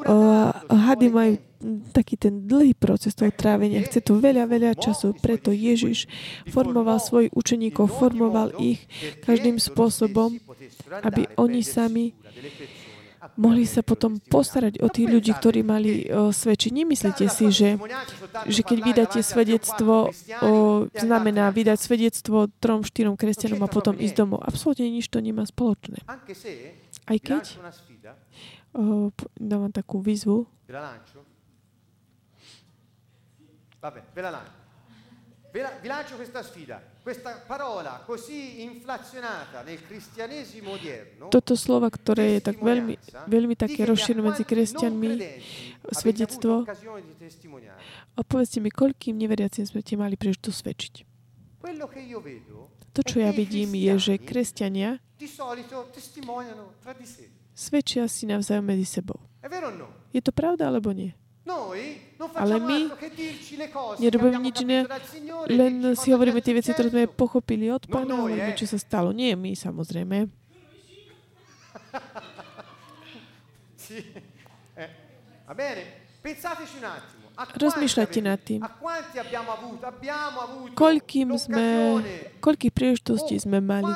[0.05, 0.17] O,
[0.69, 1.33] hady majú
[1.93, 3.85] taký ten dlhý proces toho trávenia.
[3.85, 5.13] Chce to veľa, veľa času.
[5.21, 6.09] Preto Ježiš
[6.49, 8.85] formoval svojich učeníkov, formoval ich
[9.25, 10.41] každým spôsobom,
[11.05, 12.17] aby oni sami
[13.37, 16.71] mohli sa potom postarať o tých ľudí, ktorí mali o, svedčiť.
[16.73, 17.77] Nemyslíte si, že,
[18.49, 20.53] že keď vydáte svedectvo, o,
[20.93, 24.41] znamená vydať svedectvo trom, štyrom kresťanom a potom ísť domov.
[24.45, 26.01] Absolútne nič to nemá spoločné.
[26.09, 27.61] Aj keď
[28.73, 30.49] o, dávam takú výzvu.
[33.81, 34.61] Vabbè, ve la lancio.
[35.53, 36.81] Vi lancio questa sfida.
[37.03, 41.27] Questa parola così inflazionata nel cristianesimo odierno.
[41.27, 42.95] Toto slovo, ktoré je tak veľmi,
[43.27, 45.11] veľmi také rozšírené medzi kresťanmi,
[45.91, 46.63] svedectvo.
[48.15, 50.95] A povedzte mi, koľkým neveriacim sme ti mali príležitosť svedčiť?
[52.95, 55.03] To, čo ja vidím, je, že kresťania
[57.59, 59.19] svedčia si navzájom medzi sebou.
[60.15, 61.11] Je to pravda alebo nie?
[62.37, 62.79] Ale my
[63.97, 64.85] nerobíme nič iné,
[65.49, 69.11] len si hovoríme tie veci, ktoré sme pochopili od Pána, hovoríme, čo sa stalo.
[69.11, 70.29] Nie my, samozrejme.
[73.91, 74.87] Eh,
[75.45, 75.83] va bene?
[76.23, 77.20] Pensateci un attimo.
[77.39, 78.61] Rozmýšľajte nad tým.
[80.77, 81.67] Koľkým sme,
[82.45, 83.89] koľkých príležitostí sme mali.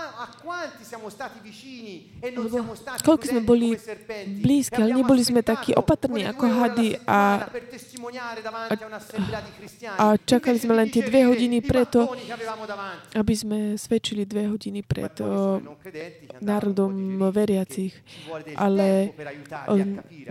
[2.24, 2.28] E
[3.04, 3.76] koľko sme boli
[4.40, 7.48] blízki, ale neboli sme takí opatrní ako hady a,
[8.64, 8.74] a,
[9.98, 12.08] a čakali sme len tie dve hodiny preto,
[13.12, 15.12] aby sme svedčili dve hodiny pred
[16.40, 16.92] národom
[17.28, 17.92] veriacich.
[18.56, 19.12] Ale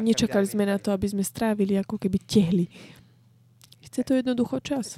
[0.01, 2.65] nečakali sme na to, aby sme strávili ako keby tehli.
[3.93, 4.97] Chce to jednoducho čas.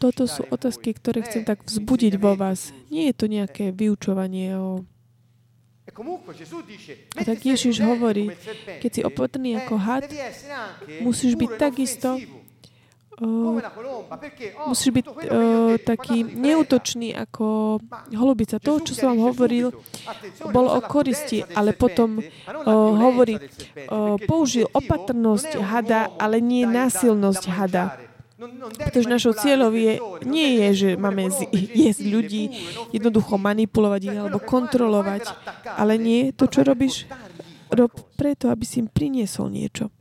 [0.00, 2.72] Toto sú otázky, ktoré chcem tak vzbudiť vo vás.
[2.88, 4.88] Nie je to nejaké vyučovanie o
[7.18, 8.30] a tak Ježiš hovorí,
[8.78, 10.06] keď si opatrný ako had,
[11.02, 12.16] musíš byť takisto
[14.66, 17.78] musíš byť uh, taký neútočný ako
[18.16, 18.56] holubica.
[18.56, 19.76] To, čo som vám hovoril,
[20.48, 22.24] bolo o koristi, ale potom uh,
[22.96, 27.84] hovorí, uh, použil opatrnosť hada, ale nie násilnosť hada.
[28.80, 32.48] Pretože našou cieľou je, nie je, že máme jesť ľudí,
[32.88, 35.28] jednoducho manipulovať ich alebo kontrolovať,
[35.76, 37.04] ale nie to, čo robíš,
[37.68, 39.92] rob preto, aby si im priniesol niečo.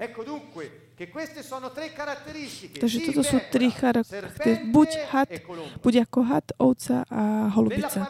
[2.80, 4.68] Takže toto sú tri charaktery.
[4.68, 5.32] Buď had,
[5.80, 8.04] buď ako had, ovca a holubica.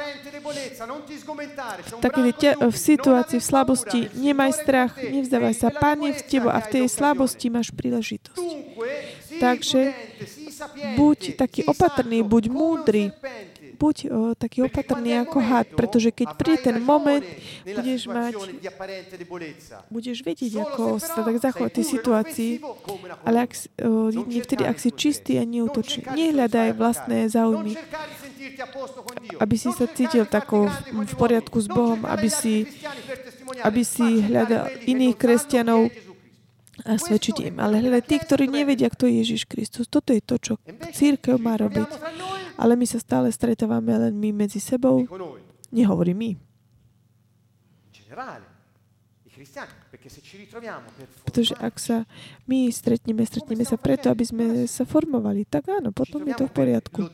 [2.02, 2.22] Také
[2.58, 5.70] v situácii, v slabosti, nemaj strach, nevzdávaj sa.
[5.70, 8.42] Pán je v tebo a v tej slabosti máš príležitosť.
[9.38, 9.82] Takže
[10.98, 13.14] buď taký opatrný, buď múdry,
[13.80, 17.24] buď o, taký opatrný ako had, pretože keď príde ten moment,
[17.64, 18.34] budeš mať,
[19.88, 22.52] budeš vedieť, ako sa tak zachovať tej situácii,
[23.24, 27.80] ale ak, o, vtedy, ak si čistý a neútočný, nehľadaj vlastné záujmy,
[29.40, 32.68] aby si sa cítil tako v poriadku s Bohom, aby si,
[33.64, 35.88] aby si hľadal iných kresťanov,
[36.88, 37.56] a svedčiť im.
[37.60, 39.92] Ale hľadaj tí, ktorí nevedia, kto je Ježiš Kristus.
[39.92, 40.54] Toto je to, čo
[40.96, 41.92] církev má robiť.
[42.60, 45.08] Ale my sa stále stretávame len my medzi sebou.
[45.72, 46.32] Nehovorím my.
[51.24, 52.04] Pretože ak sa
[52.44, 56.54] my stretneme, stretneme sa preto, aby sme sa formovali, tak áno, potom je to v
[56.54, 57.08] poriadku.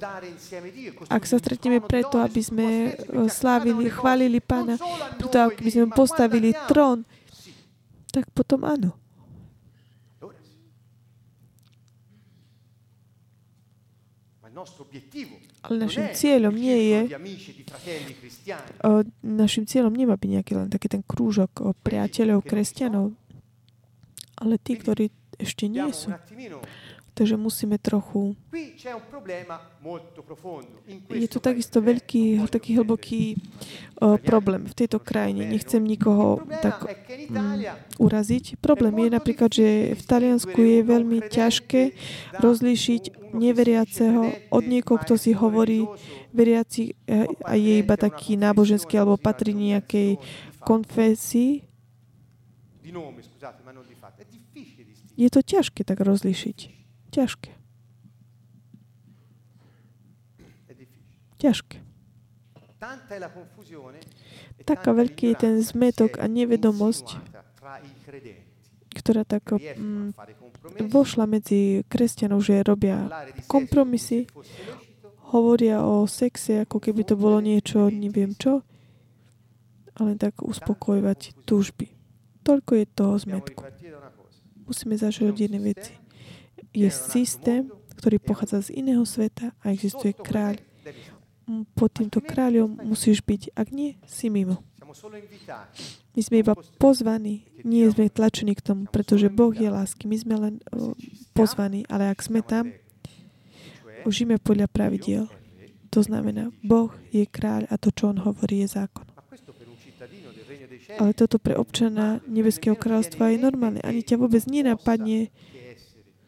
[1.06, 4.82] Ak sa stretneme preto, aby sme eh, slávili, chválili Pána,
[5.22, 7.06] preto aby sme postavili trón,
[8.10, 8.98] tak potom áno.
[15.66, 17.00] Ale našim cieľom nie je,
[19.22, 23.12] našim cieľom nemá byť nejaký len taký ten krúžok priateľov, kresťanov,
[24.40, 26.16] ale tí, ktorí ešte nie sú.
[27.16, 28.36] Takže musíme trochu...
[31.16, 33.40] Je tu takisto veľký, taký hlboký
[34.04, 35.48] o, problém v tejto krajine.
[35.48, 36.84] Nechcem nikoho tak
[37.32, 38.60] mm, uraziť.
[38.60, 41.96] Problém je napríklad, že v Taliansku je veľmi ťažké
[42.44, 45.88] rozlíšiť neveriaceho od niekoho, kto si hovorí
[46.36, 50.20] veriaci e, a je iba taký náboženský alebo patrí nejakej
[50.60, 51.64] konfesii.
[55.16, 56.75] Je to ťažké tak rozlíšiť.
[57.16, 57.52] Ťažké.
[61.40, 61.78] Ťažké.
[64.68, 67.16] Taká veľký je ten zmetok a nevedomosť,
[69.00, 70.12] ktorá tak mm,
[70.92, 73.08] vošla medzi kresťanov, že robia
[73.48, 74.28] kompromisy,
[75.32, 78.60] hovoria o sexe, ako keby to bolo niečo, neviem čo,
[79.96, 81.96] ale tak uspokojovať túžby.
[82.44, 83.64] Toľko je toho zmetku.
[84.68, 86.05] Musíme zažiť jedné veci
[86.76, 90.60] je systém, ktorý pochádza z iného sveta a existuje kráľ.
[91.78, 94.60] Pod týmto kráľom musíš byť, ak nie, si mimo.
[96.16, 100.08] My sme iba pozvaní, nie sme tlačení k tomu, pretože Boh je lásky.
[100.08, 100.54] My sme len
[101.36, 102.72] pozvaní, ale ak sme tam,
[104.08, 105.26] žijeme podľa pravidiel.
[105.92, 109.08] To znamená, Boh je kráľ a to, čo on hovorí, je zákon.
[110.96, 113.82] Ale toto pre občana Nebeského kráľstva je normálne.
[113.82, 115.34] Ani ťa vôbec nenapadne,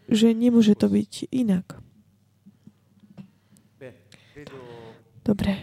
[0.08, 1.84] že nemôže to byť inak.
[5.28, 5.60] Dobre.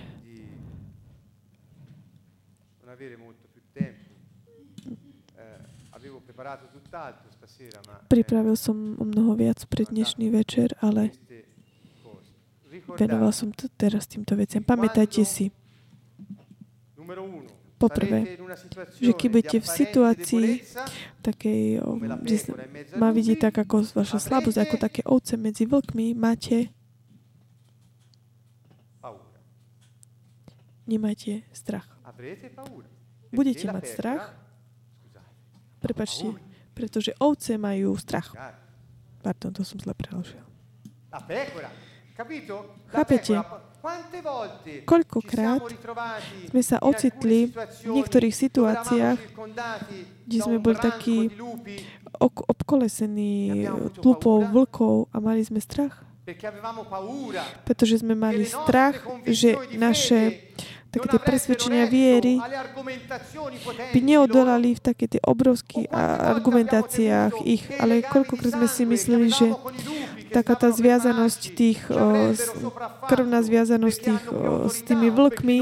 [8.13, 11.17] Pripravil som o mnoho viac pre dnešný večer, ale
[13.01, 14.61] venoval som to teraz týmto veciam.
[14.61, 15.49] Pamätajte si,
[17.85, 18.41] poprvé,
[18.97, 20.49] že keď budete v situácii
[21.21, 21.85] takej,
[22.25, 22.37] že
[22.97, 26.73] má vidieť tak ako vaša slabosť, ako také ovce medzi vlkmi, máte
[30.89, 31.89] nemáte strach.
[33.33, 34.33] Budete mať strach?
[35.81, 36.33] Prepačte,
[36.73, 38.33] pretože ovce majú strach.
[39.21, 40.41] Pardon, to som zle preložil.
[42.93, 43.35] Chápete?
[44.89, 45.61] Koľkokrát
[46.49, 49.19] sme sa ocitli v niektorých situáciách,
[50.25, 51.29] kde sme boli takí
[52.23, 53.69] obkolesení
[54.01, 56.01] tlupou vlkov a mali sme strach?
[57.69, 60.49] Pretože sme mali strach, že naše
[60.89, 62.41] také tie presvedčenia viery
[63.93, 65.91] by neodolali v také tie obrovských
[66.39, 69.53] argumentáciách ich, ale koľkokrát sme si mysleli, že
[70.35, 71.79] taká tá zviazanosť tých,
[73.07, 74.23] krvná zviazanosť tých,
[74.67, 75.59] s tými vlkmi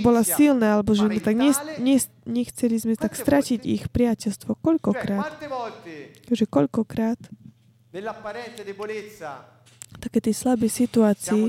[0.00, 4.56] bola silná, alebo že tak ne, ne, nechceli sme tak stratiť ich priateľstvo.
[4.56, 5.36] Koľkokrát?
[6.24, 7.20] Takže koľkokrát
[10.00, 11.44] také tej slabej situácii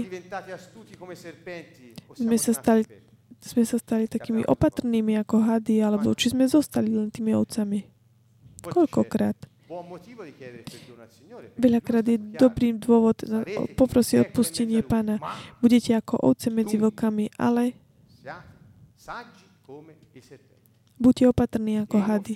[2.19, 2.83] sme sa stali,
[3.39, 7.87] sme sa stali takými opatrnými ako hady, alebo či sme zostali len tými ovcami.
[8.63, 9.52] Koľkokrát?
[11.57, 13.23] Veľakrát je dobrým dôvod
[13.79, 15.17] poprosiť odpustenie pána.
[15.63, 17.73] Budete ako ovce medzi vlkami, ale
[20.99, 22.35] buďte opatrní ako hady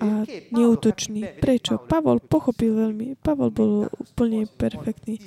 [0.00, 1.36] a neútočný.
[1.44, 1.76] Prečo?
[1.76, 3.20] Pavol pochopil veľmi.
[3.20, 5.20] Pavol bol úplne perfektný.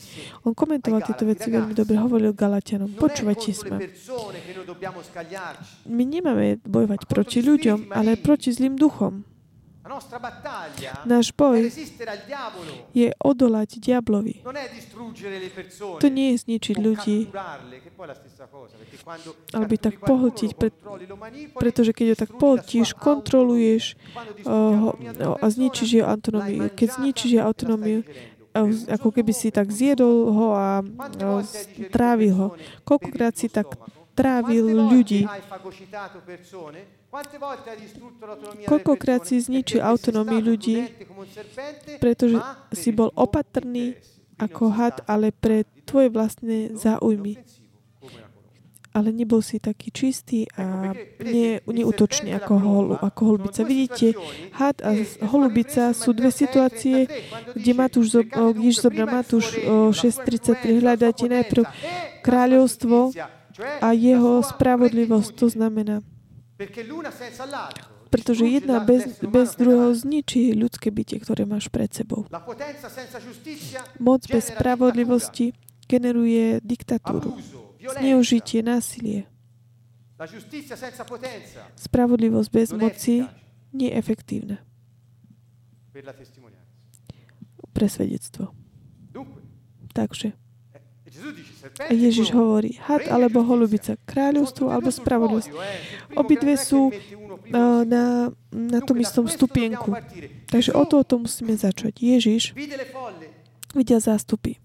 [0.49, 1.93] On komentoval tieto veci veľmi dobre.
[2.01, 2.97] Hovoril Galatianom.
[2.97, 3.77] Počúvajte sa.
[5.85, 9.32] My nemáme bojovať proti ľuďom, ale proti zlým duchom.
[11.03, 11.67] Náš boj
[12.95, 14.39] je odolať diablovi.
[15.99, 17.27] To nie je zničiť ľudí,
[19.51, 20.71] alebo tak pohltiť, pre,
[21.59, 23.99] pretože keď ho tak pohltíš, kontroluješ
[24.47, 24.95] uh,
[25.43, 26.71] a zničíš jeho autonómiu.
[26.71, 28.07] Keď zničíš jeho autonómiu,
[28.87, 31.43] ako keby si tak zjedol ho a uh,
[31.91, 32.47] trávil ho.
[32.87, 33.67] Koľkokrát si tak
[34.13, 35.25] trávil ľudí.
[38.65, 40.89] Koľkokrát si zničil autonómiu ľudí,
[42.01, 42.41] pretože
[42.73, 43.97] si bol opatrný
[44.41, 47.37] ako had, ale pre tvoje vlastné záujmy.
[48.93, 53.65] Ale nebol si taký čistý a ne, neútočný ako, hol, ako holubica.
[53.65, 54.13] Vidíte,
[54.53, 54.93] had a
[55.25, 57.09] holubica sú dve situácie,
[57.57, 59.57] kde Matúš, Ježiš zobral Matúš
[59.97, 60.81] 6.33.
[60.81, 61.65] Hľadajte najprv
[62.21, 63.17] kráľovstvo
[63.59, 65.29] a jeho spravodlivosť.
[65.37, 65.95] To znamená,
[68.09, 72.29] pretože jedna bez, bez druhého zničí ľudské bytie, ktoré máš pred sebou.
[73.97, 75.57] Moc bez spravodlivosti
[75.89, 77.37] generuje diktatúru,
[77.81, 79.25] zneužitie, násilie.
[81.75, 83.25] Spravodlivosť bez moci
[83.73, 84.57] nie je efektívna
[87.73, 88.53] pre svedectvo.
[89.93, 90.33] Takže.
[90.73, 91.09] A
[91.89, 95.49] Ježiš hovorí, had alebo holubica, kráľovstvo alebo spravodlivosť.
[96.13, 96.93] Obidve sú
[97.49, 99.97] na, na tom istom stupienku.
[100.53, 101.97] Takže o to, o to musíme začať.
[101.97, 102.53] Ježiš
[103.73, 104.61] vidia zástupy.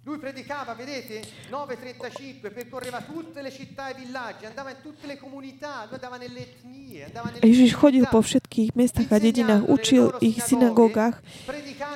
[7.40, 11.24] Ježiš chodil po všetkých mestách a dedinách, učil ich synagógach,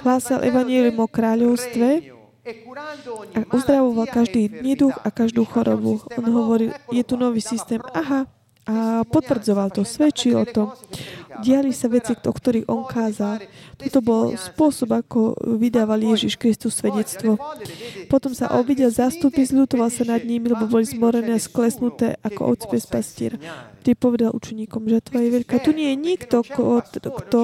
[0.02, 6.02] hlásal evanielium o kráľovstve a uzdravoval každý neduch a každú chorobu.
[6.18, 7.78] On hovoril, je tu nový systém.
[7.94, 8.26] Aha,
[8.62, 10.70] a potvrdzoval to, svedčil o tom.
[11.42, 13.42] Diali sa veci, o ktorých on kázal.
[13.74, 17.38] Toto bol spôsob, ako vydával Ježiš Kristus svedectvo.
[18.06, 22.66] Potom sa obidel zástupy, zľutoval sa nad nimi, lebo boli zmorené a sklesnuté ako ovce
[22.70, 23.38] bez pastiera.
[23.82, 25.58] Ty povedal učeníkom, že tvoja je veľká.
[25.58, 27.38] Tu nie je nikto, kto, kto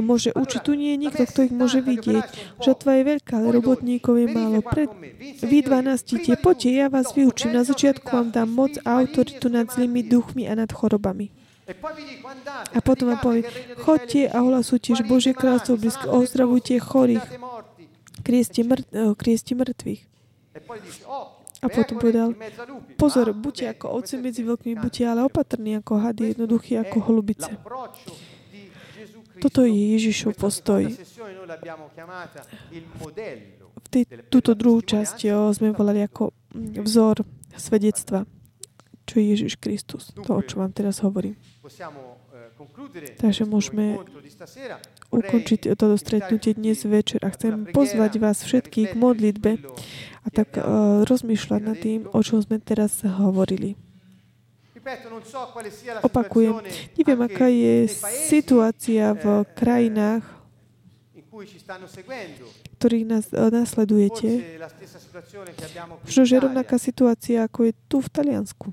[0.00, 0.60] môže učiť.
[0.64, 2.24] Tu nie je nikto, kto ich môže vidieť.
[2.64, 4.64] Že tvoja je veľká, ale robotníkov je málo.
[4.64, 4.88] Pred,
[5.44, 7.52] vy 12 tie, poďte, ja vás vyučím.
[7.52, 11.28] Na začiatku vám dám moc a autoritu nad zlými duchmi a nad chorobami.
[12.72, 13.44] A potom vám povie,
[13.84, 17.20] chodte a ohlasujte, že Božie kráľstvo blízko, ozdravujte chorých,
[18.24, 20.00] krieste, mŕ, krieste mŕtvych.
[21.58, 22.38] A potom povedal,
[22.94, 27.50] pozor, buďte ako ovce medzi veľkými, buďte ale opatrní ako hady, jednoduchí ako holubice.
[29.38, 30.86] Toto je Ježišov postoj.
[33.78, 36.34] V tej, túto druhú časť jo, sme volali ako
[36.82, 37.22] vzor
[37.54, 38.26] svedectva,
[39.06, 40.10] čo je Ježiš Kristus.
[40.14, 41.38] To, o čo vám teraz hovorím.
[43.18, 44.02] Takže môžeme
[45.14, 49.50] ukončiť toto stretnutie dnes večer a chcem pozvať vás všetkých k modlitbe
[50.24, 53.78] a tak uh, rozmýšľať nad tým, o čom sme teraz hovorili.
[56.00, 56.64] Opakujem,
[56.96, 57.92] neviem, aká je
[58.30, 60.24] situácia v krajinách,
[62.80, 64.58] ktorých nás uh, nasledujete.
[66.08, 68.66] Možno, že rovnaká situácia, ako je tu v Taliansku.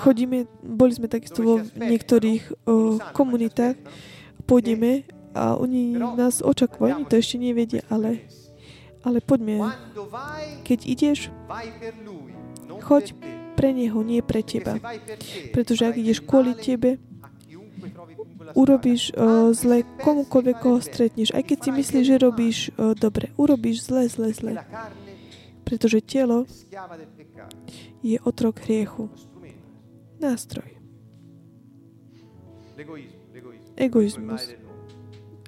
[0.00, 3.76] Chodíme, boli sme takisto vo niektorých uh, komunitách,
[4.48, 5.04] pôjdeme
[5.36, 8.24] a oni nás očakujú, oni to ešte nevedia, ale,
[9.04, 9.60] ale poďme.
[10.64, 11.28] Keď ideš,
[12.80, 13.12] choď
[13.56, 14.80] pre Neho, nie pre teba.
[15.52, 16.96] Pretože ak ideš kvôli tebe,
[18.56, 21.32] urobíš uh, zle komukoľvek, koho stretneš.
[21.36, 24.52] Aj keď si myslíš, že robíš uh, dobre, urobíš zle, zle, zle.
[25.66, 26.46] Pretože telo
[28.00, 29.10] je otrok hriechu.
[30.16, 30.76] Nástroj.
[33.76, 34.65] Egoizmus.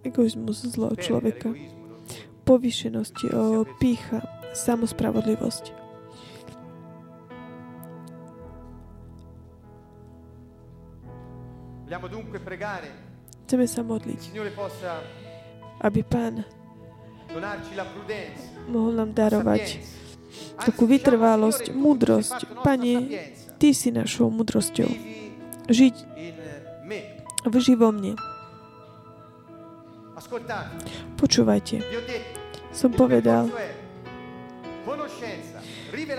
[0.06, 1.54] Egoizmus zlo človeka.
[2.46, 3.16] Povyšenosť,
[3.82, 4.24] pícha,
[4.54, 5.64] samospravodlivosť.
[13.48, 14.22] Chceme sa modliť,
[15.80, 16.44] aby Pán
[18.68, 19.80] mohol nám darovať
[20.60, 22.60] takú vytrvalosť, múdrosť.
[22.60, 22.94] Pane,
[23.58, 24.88] Ty si našou múdrosťou.
[25.68, 25.96] Žiť
[27.48, 28.14] vži vo mne.
[31.16, 31.82] Počúvajte.
[32.74, 33.48] Som povedal,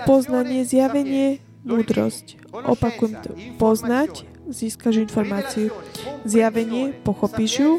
[0.08, 2.40] poznanie, zjavenie, múdrosť.
[2.50, 3.30] Opakujem to.
[3.60, 5.70] Poznať, získaš informáciu.
[6.26, 7.72] Zjavenie, pochopíš ju.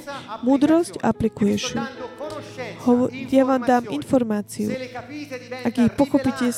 [0.45, 1.81] Múdrosť, aplikuješ ju
[3.29, 4.73] ja vám dám informáciu.
[5.61, 6.55] Ak ich pochopíte, e,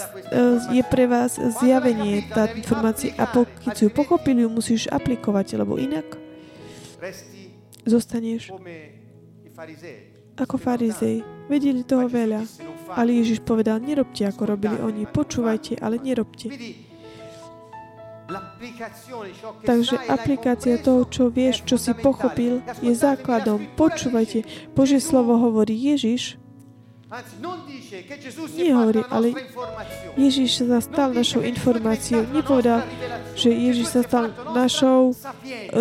[0.71, 5.75] je pre vás zjavenie tá informácia a pokiaľ si ju pochopili, ju musíš aplikovať, lebo
[5.75, 6.05] inak
[7.83, 8.55] zostaneš
[10.33, 11.21] ako farizej.
[11.45, 12.41] Vedeli toho veľa,
[12.97, 16.49] ale Ježiš povedal, nerobte ako robili oni, počúvajte, ale nerobte.
[19.67, 23.67] Takže aplikácia toho, čo vieš, čo si pochopil, je základom.
[23.75, 26.41] Počúvajte, Božie slovo hovorí Ježiš,
[28.57, 29.37] nie hovorí, ale
[30.17, 32.25] Ježiš sa stal našou informáciou.
[32.33, 32.89] Nepovedal,
[33.37, 35.13] že Ježiš sa stal našou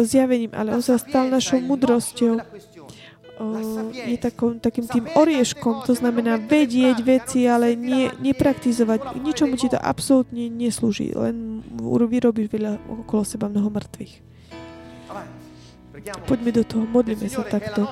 [0.04, 2.36] zjavením, ale on sa stal našou mudrosťou
[3.92, 9.18] je takom, takým tým orieškom, to znamená vedieť veci, ale nie, nepraktizovať.
[9.18, 12.72] Ničomu ti to absolútne neslúži, len vyrobíš veľa
[13.06, 14.32] okolo seba mnoho mŕtvych.
[16.02, 17.86] Poďme do toho, modlíme sa takto.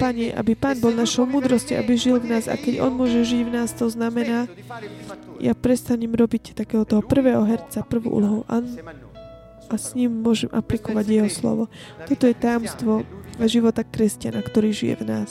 [0.00, 3.42] Pane, aby Pán bol našou múdrosťou, aby žil v nás a keď On môže žiť
[3.46, 4.50] v nás, to znamená,
[5.38, 8.64] ja prestanem robiť takého toho prvého herca, prvú úlohu a,
[9.70, 11.64] a s ním môžem aplikovať Jeho slovo.
[12.08, 13.06] Toto je tajomstvo
[13.46, 15.30] života kresťana, ktorý žije v nás.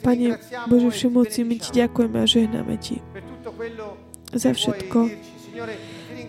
[0.00, 3.04] Pane Bože Všemoci, my Ti ďakujeme a žehnáme Ti
[4.32, 4.98] za všetko,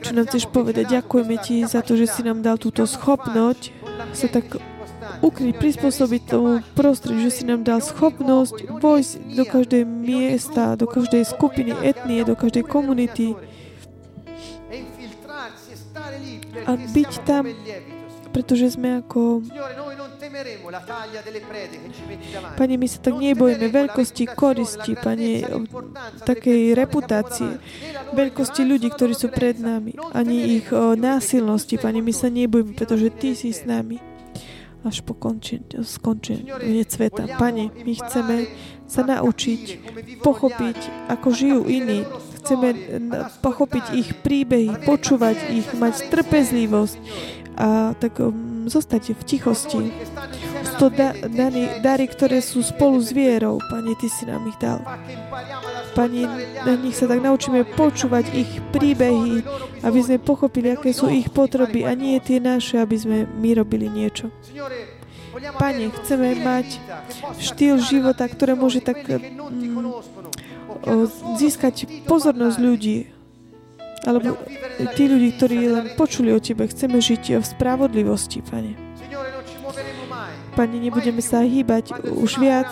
[0.04, 1.00] čo nám chceš povedať.
[1.00, 3.72] Ďakujeme Ti za to, že si nám dal túto schopnosť
[4.12, 4.60] sa tak
[5.24, 11.24] ukryť, prispôsobiť tomu prostrediu, že si nám dal schopnosť vojsť do každej miesta, do každej
[11.24, 13.40] skupiny, etnie, do každej komunity,
[16.66, 17.44] a byť tam,
[18.36, 19.48] pretože sme ako...
[22.60, 25.48] Pane, my sa tak nebojíme veľkosti koristi, Pane,
[26.28, 27.56] takej reputácie,
[28.12, 33.08] veľkosti ľudí, ktorí sú pred nami, ani ich o, násilnosti, Pane, my sa nebojíme, pretože
[33.16, 34.04] Ty si s nami.
[34.86, 37.26] Až po skončenie sveta.
[37.42, 38.46] Pane, my chceme
[38.86, 39.62] sa naučiť,
[40.22, 42.06] pochopiť, ako žijú iní.
[42.46, 42.70] Chceme
[43.42, 46.98] pochopiť ich príbehy, počúvať ich, mať trpezlivosť
[47.56, 49.82] a tak um, zostať v tichosti.
[50.76, 51.16] to da,
[51.80, 53.64] dary, ktoré sú spolu s vierou.
[53.72, 54.84] Pane, Ty si nám ich dal.
[55.96, 56.28] Pane,
[56.68, 59.40] na nich sa tak naučíme počúvať ich príbehy,
[59.88, 63.88] aby sme pochopili, aké sú ich potreby a nie tie naše, aby sme my robili
[63.88, 64.28] niečo.
[65.36, 66.80] Pane, chceme mať
[67.40, 69.36] štýl života, ktoré môže tak mm,
[71.40, 73.08] získať pozornosť ľudí,
[74.06, 74.38] alebo
[74.94, 76.70] tí ľudí, ktorí len počuli o Tebe.
[76.70, 78.78] Chceme žiť v spravodlivosti, Pane.
[80.56, 82.70] Pane, nebudeme sa hýbať už viac,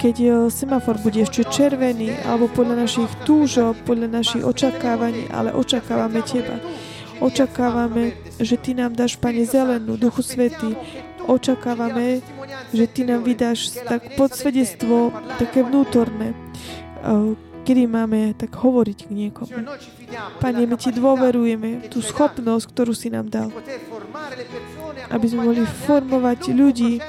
[0.00, 6.60] keď semafor bude ešte červený, alebo podľa našich túžob, podľa našich očakávaní, ale očakávame Teba.
[7.22, 10.74] Očakávame, že Ty nám dáš, Pane, zelenú, Duchu Svety.
[11.24, 12.20] Očakávame,
[12.74, 16.36] že Ty nám vydáš tak podsvedectvo také vnútorné,
[17.64, 19.56] kedy máme tak hovoriť k niekomu.
[20.40, 23.48] Pane, my Ti dôverujeme tú schopnosť, ktorú si nám dal.
[25.08, 27.00] Aby sme mohli formovať ľudí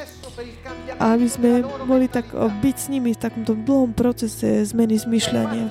[0.95, 5.67] a aby sme mohli tak byť s nimi v takomto dlhom procese zmeny zmyšľania.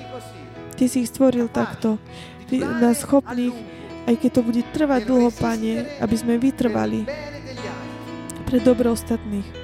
[0.77, 1.97] Ty si ich stvoril takto.
[2.45, 3.57] Ty nás schopných,
[4.05, 7.09] aj keď to bude trvať dlho, Pane, aby sme vytrvali
[8.45, 9.64] pre dobro ostatných.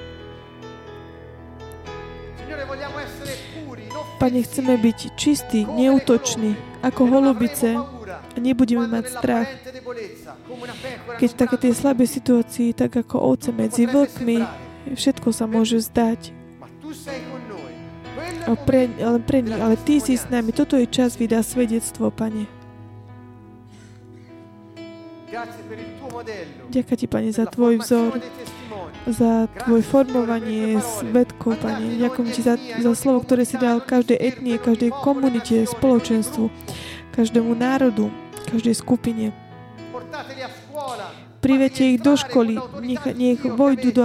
[4.21, 6.53] Pane, chceme byť čistí, neútoční,
[6.85, 9.49] ako holubice a nebudeme mať strach.
[11.17, 14.45] Keď také tie slabé situácii, tak ako ovce medzi vlkmi,
[14.93, 16.37] všetko sa môže zdať.
[18.45, 20.53] A pre, ale, pre ale Ty si s nami.
[20.53, 22.45] Toto je čas vydá svedectvo, Pane.
[26.69, 28.21] Ďakujem Ti, Pane, za Tvoj vzor
[29.07, 31.97] za Tvoje formovanie svetkov, Pane.
[31.97, 36.53] Ďakujem Ti za, za slovo, ktoré si dal každej etnie, každej komunite, spoločenstvu,
[37.15, 38.13] každému národu,
[38.49, 39.33] každej skupine.
[41.41, 44.03] Privete ich do školy, nech, nech vojdu do,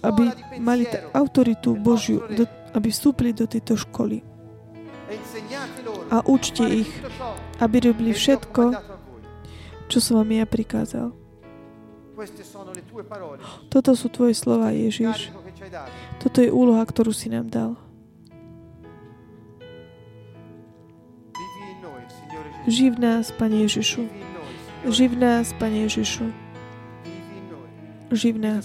[0.00, 4.24] aby mali autoritu Božiu, do, aby vstúpili do tejto školy.
[6.08, 6.90] A učte ich,
[7.60, 8.62] aby robili všetko,
[9.92, 11.25] čo som vám ja prikázal.
[13.68, 15.28] Toto sú tvoje slova, Ježiš.
[16.16, 17.76] Toto je úloha, ktorú si nám dal.
[22.66, 24.08] Živ nás, Pane Ježišu.
[24.88, 26.26] Živ nás, Pane Ježišu.
[28.10, 28.64] Živ nás.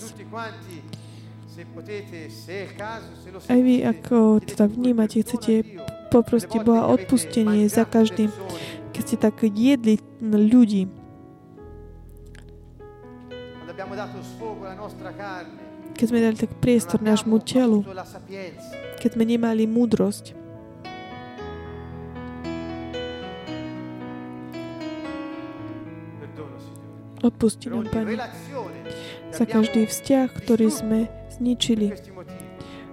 [3.52, 5.78] Aj vy, ako to tak vnímate, chcete
[6.10, 8.34] poprosiť Boha odpustenie za každým,
[8.96, 10.90] keď ste tak jedli ľudí,
[15.92, 17.84] keď sme dali tak priestor nášmu telu,
[18.98, 20.42] keď sme nemali múdrosť,
[27.22, 28.18] Odpusti nám, Pane,
[29.30, 31.06] za každý vzťah, ktorý sme
[31.38, 31.94] zničili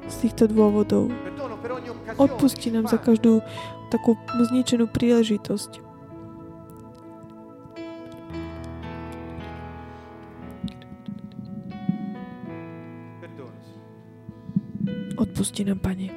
[0.04, 1.08] z týchto dôvodov.
[2.20, 3.40] Odpusti nám za každú
[3.88, 4.20] takú
[4.52, 5.87] zničenú príležitosť.
[15.18, 16.08] Odpusti nám, Pane.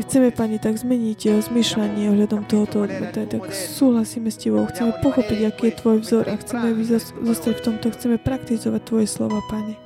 [0.00, 5.70] Chceme, Pani, tak zmeniť jeho zmyšľanie ohľadom tohoto, tak súhlasíme s Tebou, chceme pochopiť, aký
[5.70, 6.78] je Tvoj vzor a chceme
[7.26, 9.85] zostať v tomto, chceme praktizovať Tvoje slova, Pane.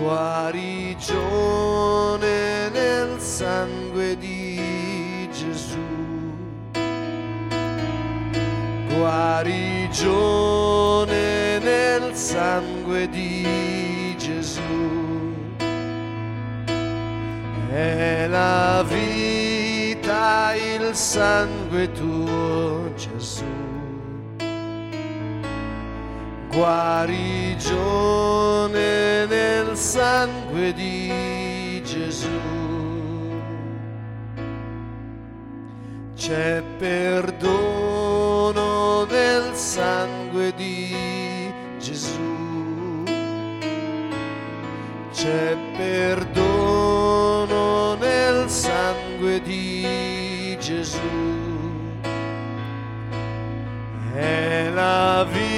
[0.00, 1.10] guarigione
[2.70, 5.76] nel sangue di Gesù,
[8.94, 9.98] guarigione
[11.58, 14.60] nel sangue di Gesù,
[17.70, 22.89] è la vita il sangue tuo.
[26.50, 27.60] Guarigione
[29.26, 32.28] nel sangue di Gesù.
[36.16, 37.84] C'è perdono
[39.04, 43.04] nel sangue di Gesù.
[45.12, 47.54] C'è perdono
[47.94, 50.98] nel sangue di Gesù.
[54.12, 55.49] È la vita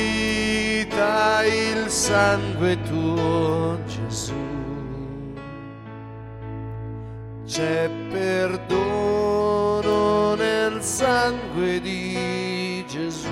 [2.12, 4.34] sangue tuo Gesù.
[7.46, 9.94] C'è perdono
[10.34, 13.30] nel sangue di Gesù.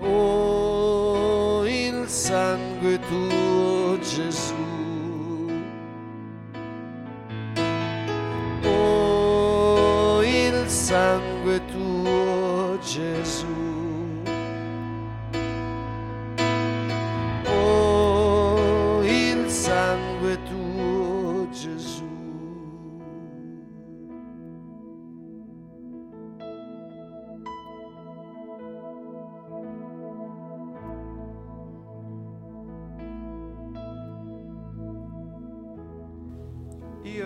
[0.00, 3.39] Oh, il sangue tuo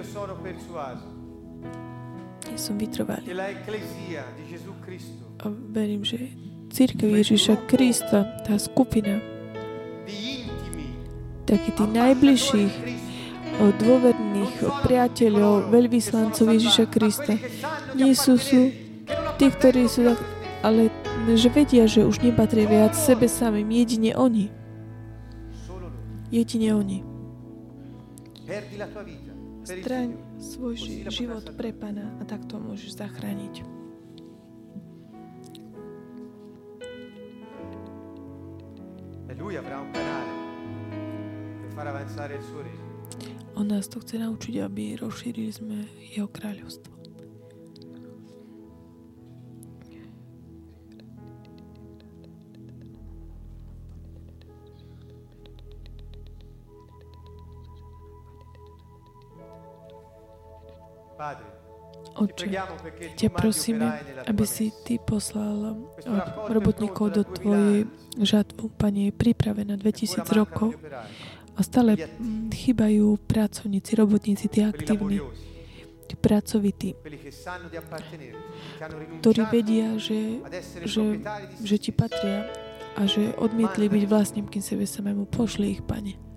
[0.05, 1.15] sono persuaso
[2.51, 3.25] Ja som vytrvalý.
[4.85, 6.29] Cristo, A verím, že
[6.69, 9.19] Církev Ježiša Krista, tá skupina
[11.49, 12.75] takých tých najbližších
[13.59, 17.35] dôverných priateľov, veľvyslancov Ježiša Krista.
[17.95, 18.75] Nie sú, sú
[19.39, 20.19] tí, ktorí sú tak,
[20.67, 20.91] ale
[21.37, 24.51] že vedia, že už nepatria viac sebe samým, jedine oni.
[26.35, 26.99] Jedine oni.
[28.45, 29.34] Perdi la tua vita
[29.65, 30.41] Straň Signore.
[30.41, 33.65] svoj ži- život pre Pana a tak to môžeš zachrániť.
[43.57, 46.94] On nás to chce naučiť, aby rozšírili sme Jeho kráľovstvo.
[62.25, 62.47] Oče,
[63.17, 63.87] ťa prosíme,
[64.25, 64.73] aby si.
[64.85, 67.87] Ty poslal eh, robotníkov do Tvojej
[68.21, 68.73] žatvu.
[68.75, 70.71] Pane, je pripravená 2000 Ancora rokov
[71.55, 75.23] a stále mm, chýbajú pracovníci, robotníci, tí aktívni,
[76.11, 76.99] tí pracovití,
[79.23, 80.43] ktorí vedia, že,
[80.83, 81.23] že,
[81.63, 82.51] že Ti patria
[82.95, 85.27] a že odmietli byť vlastnímkým sebe samému.
[85.31, 86.34] Pošli ich, Pane.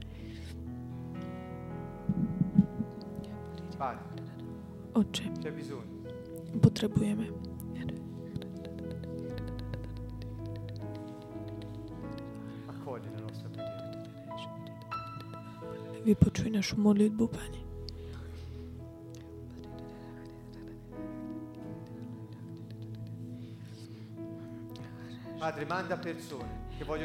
[4.97, 5.23] Oče,
[6.61, 7.29] potrebujeme.
[16.05, 17.61] Vypočuj našu modlitbu, Pane.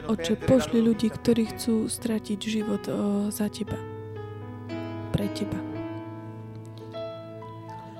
[0.08, 3.76] Oče, pošli ľudí, ktorí chcú stratiť život o, za Teba.
[5.12, 5.71] Pre Teba.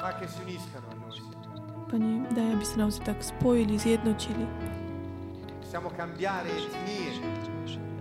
[0.02, 1.86] Noi, Signore.
[1.86, 4.42] Pane, daj, aby sa naozaj tak spojili, zjednotili,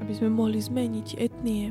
[0.01, 1.69] aby sme mohli zmeniť etnie,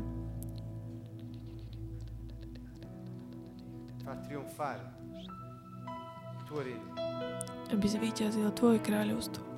[7.75, 9.50] aby zvíťazilo Tvoje kráľovstvo.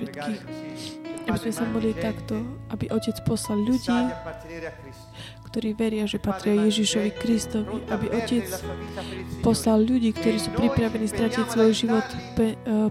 [0.00, 0.40] Všetkých,
[1.28, 2.40] aby sme sa modli takto,
[2.72, 4.00] aby Otec poslal ľudí,
[5.50, 8.48] ktorí veria, že patria Ježišovi Kristovi, aby Otec
[9.44, 12.06] poslal ľudí, ktorí sú pripravení stratiť svoj život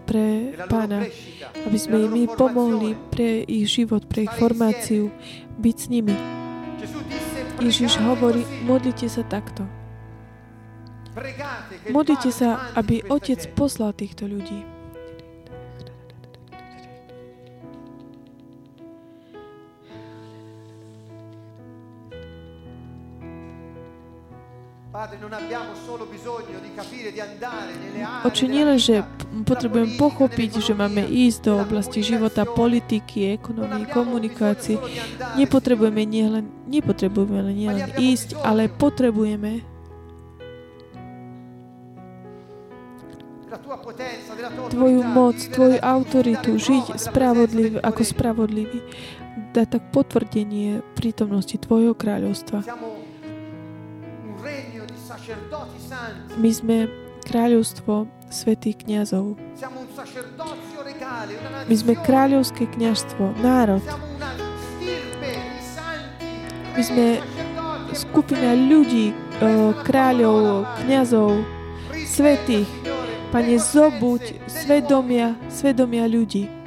[0.06, 1.00] pre Nella loro Pána,
[1.66, 5.10] aby sme im pomohli pre ich život, pre ich formáciu,
[5.58, 6.16] byť s nimi.
[7.60, 9.68] Ježiš "Pregate hovorí, modlite sa takto.
[11.92, 13.52] Modlite sa, aby Otec gente".
[13.56, 14.79] poslal týchto ľudí.
[28.50, 33.38] Nielen, že vita, p- della potrebujem politica, pochopiť, že máme ísť do oblasti života, politiky,
[33.38, 34.82] ekonomii, komunikácie.
[35.38, 39.62] Nepotrebujeme nielen, nepotrebujeme len nielen ísť, ale potrebujeme
[44.70, 48.82] Tvoju moc, Tvoju autoritu, žiť spravodliv, ako spravodlivý.
[49.54, 52.66] Dá tak potvrdenie prítomnosti Tvojho kráľovstva.
[56.38, 56.90] My sme
[57.30, 59.38] kráľovstvo svetých kniazov.
[61.70, 63.82] My sme kráľovské kniažstvo, národ.
[66.74, 67.08] My sme
[67.94, 69.14] skupina ľudí,
[69.86, 71.46] kráľov, kniazov,
[72.08, 72.70] svetých.
[73.30, 76.59] Pane, zobuď svedomia, svedomia ľudí.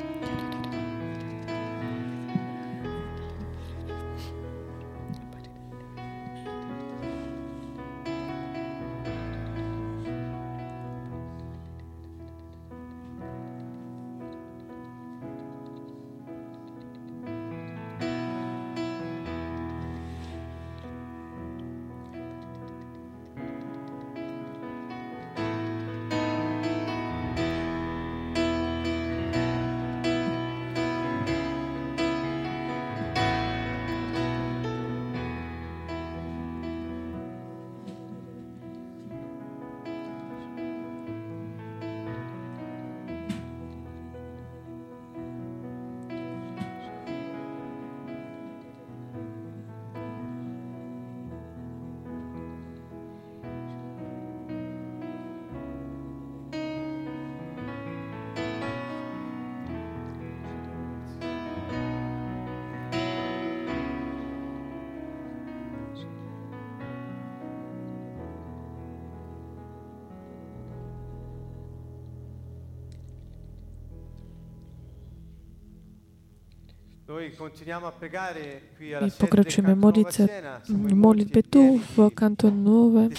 [79.02, 83.14] My pokračujeme v modlitbe tu v kantón Nové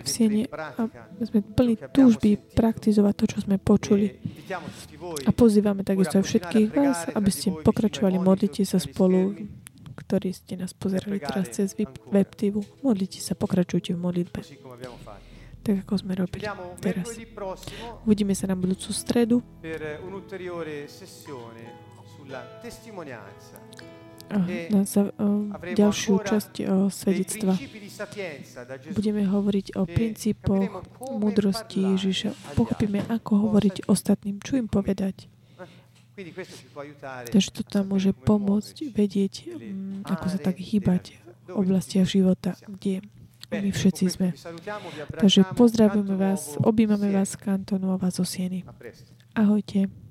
[0.00, 0.88] v Sieni a
[1.20, 4.16] sme plní túžby praktizovať to, čo sme počuli.
[5.28, 9.36] A pozývame takisto aj všetkých vás, aby ste pokračovali modlite sa spolu,
[9.92, 11.76] ktorí ste nás pozerali teraz cez
[12.08, 12.64] web TV.
[12.80, 14.40] Modlite sa, pokračujte v modlitbe.
[15.62, 16.42] Tak ako sme robili
[16.82, 17.14] teraz.
[18.02, 19.38] Uvidíme sa na budúcu stredu
[24.84, 27.52] za, uh, ďalšiu časť uh, svedectva.
[28.96, 30.88] Budeme hovoriť o princípoch
[31.20, 32.56] múdrosti Ježiša.
[32.56, 35.28] Pochopíme, ako hovoriť ostatným, čo im povedať.
[37.32, 43.04] Takže to nám môže pomôcť vedieť, um, ako sa tak hýbať v oblastiach života, kde
[43.52, 44.28] my všetci sme.
[45.20, 48.64] Takže pozdravujeme vás, objímame vás z kantonu a vás zo Sieny.
[49.36, 50.01] Ahojte.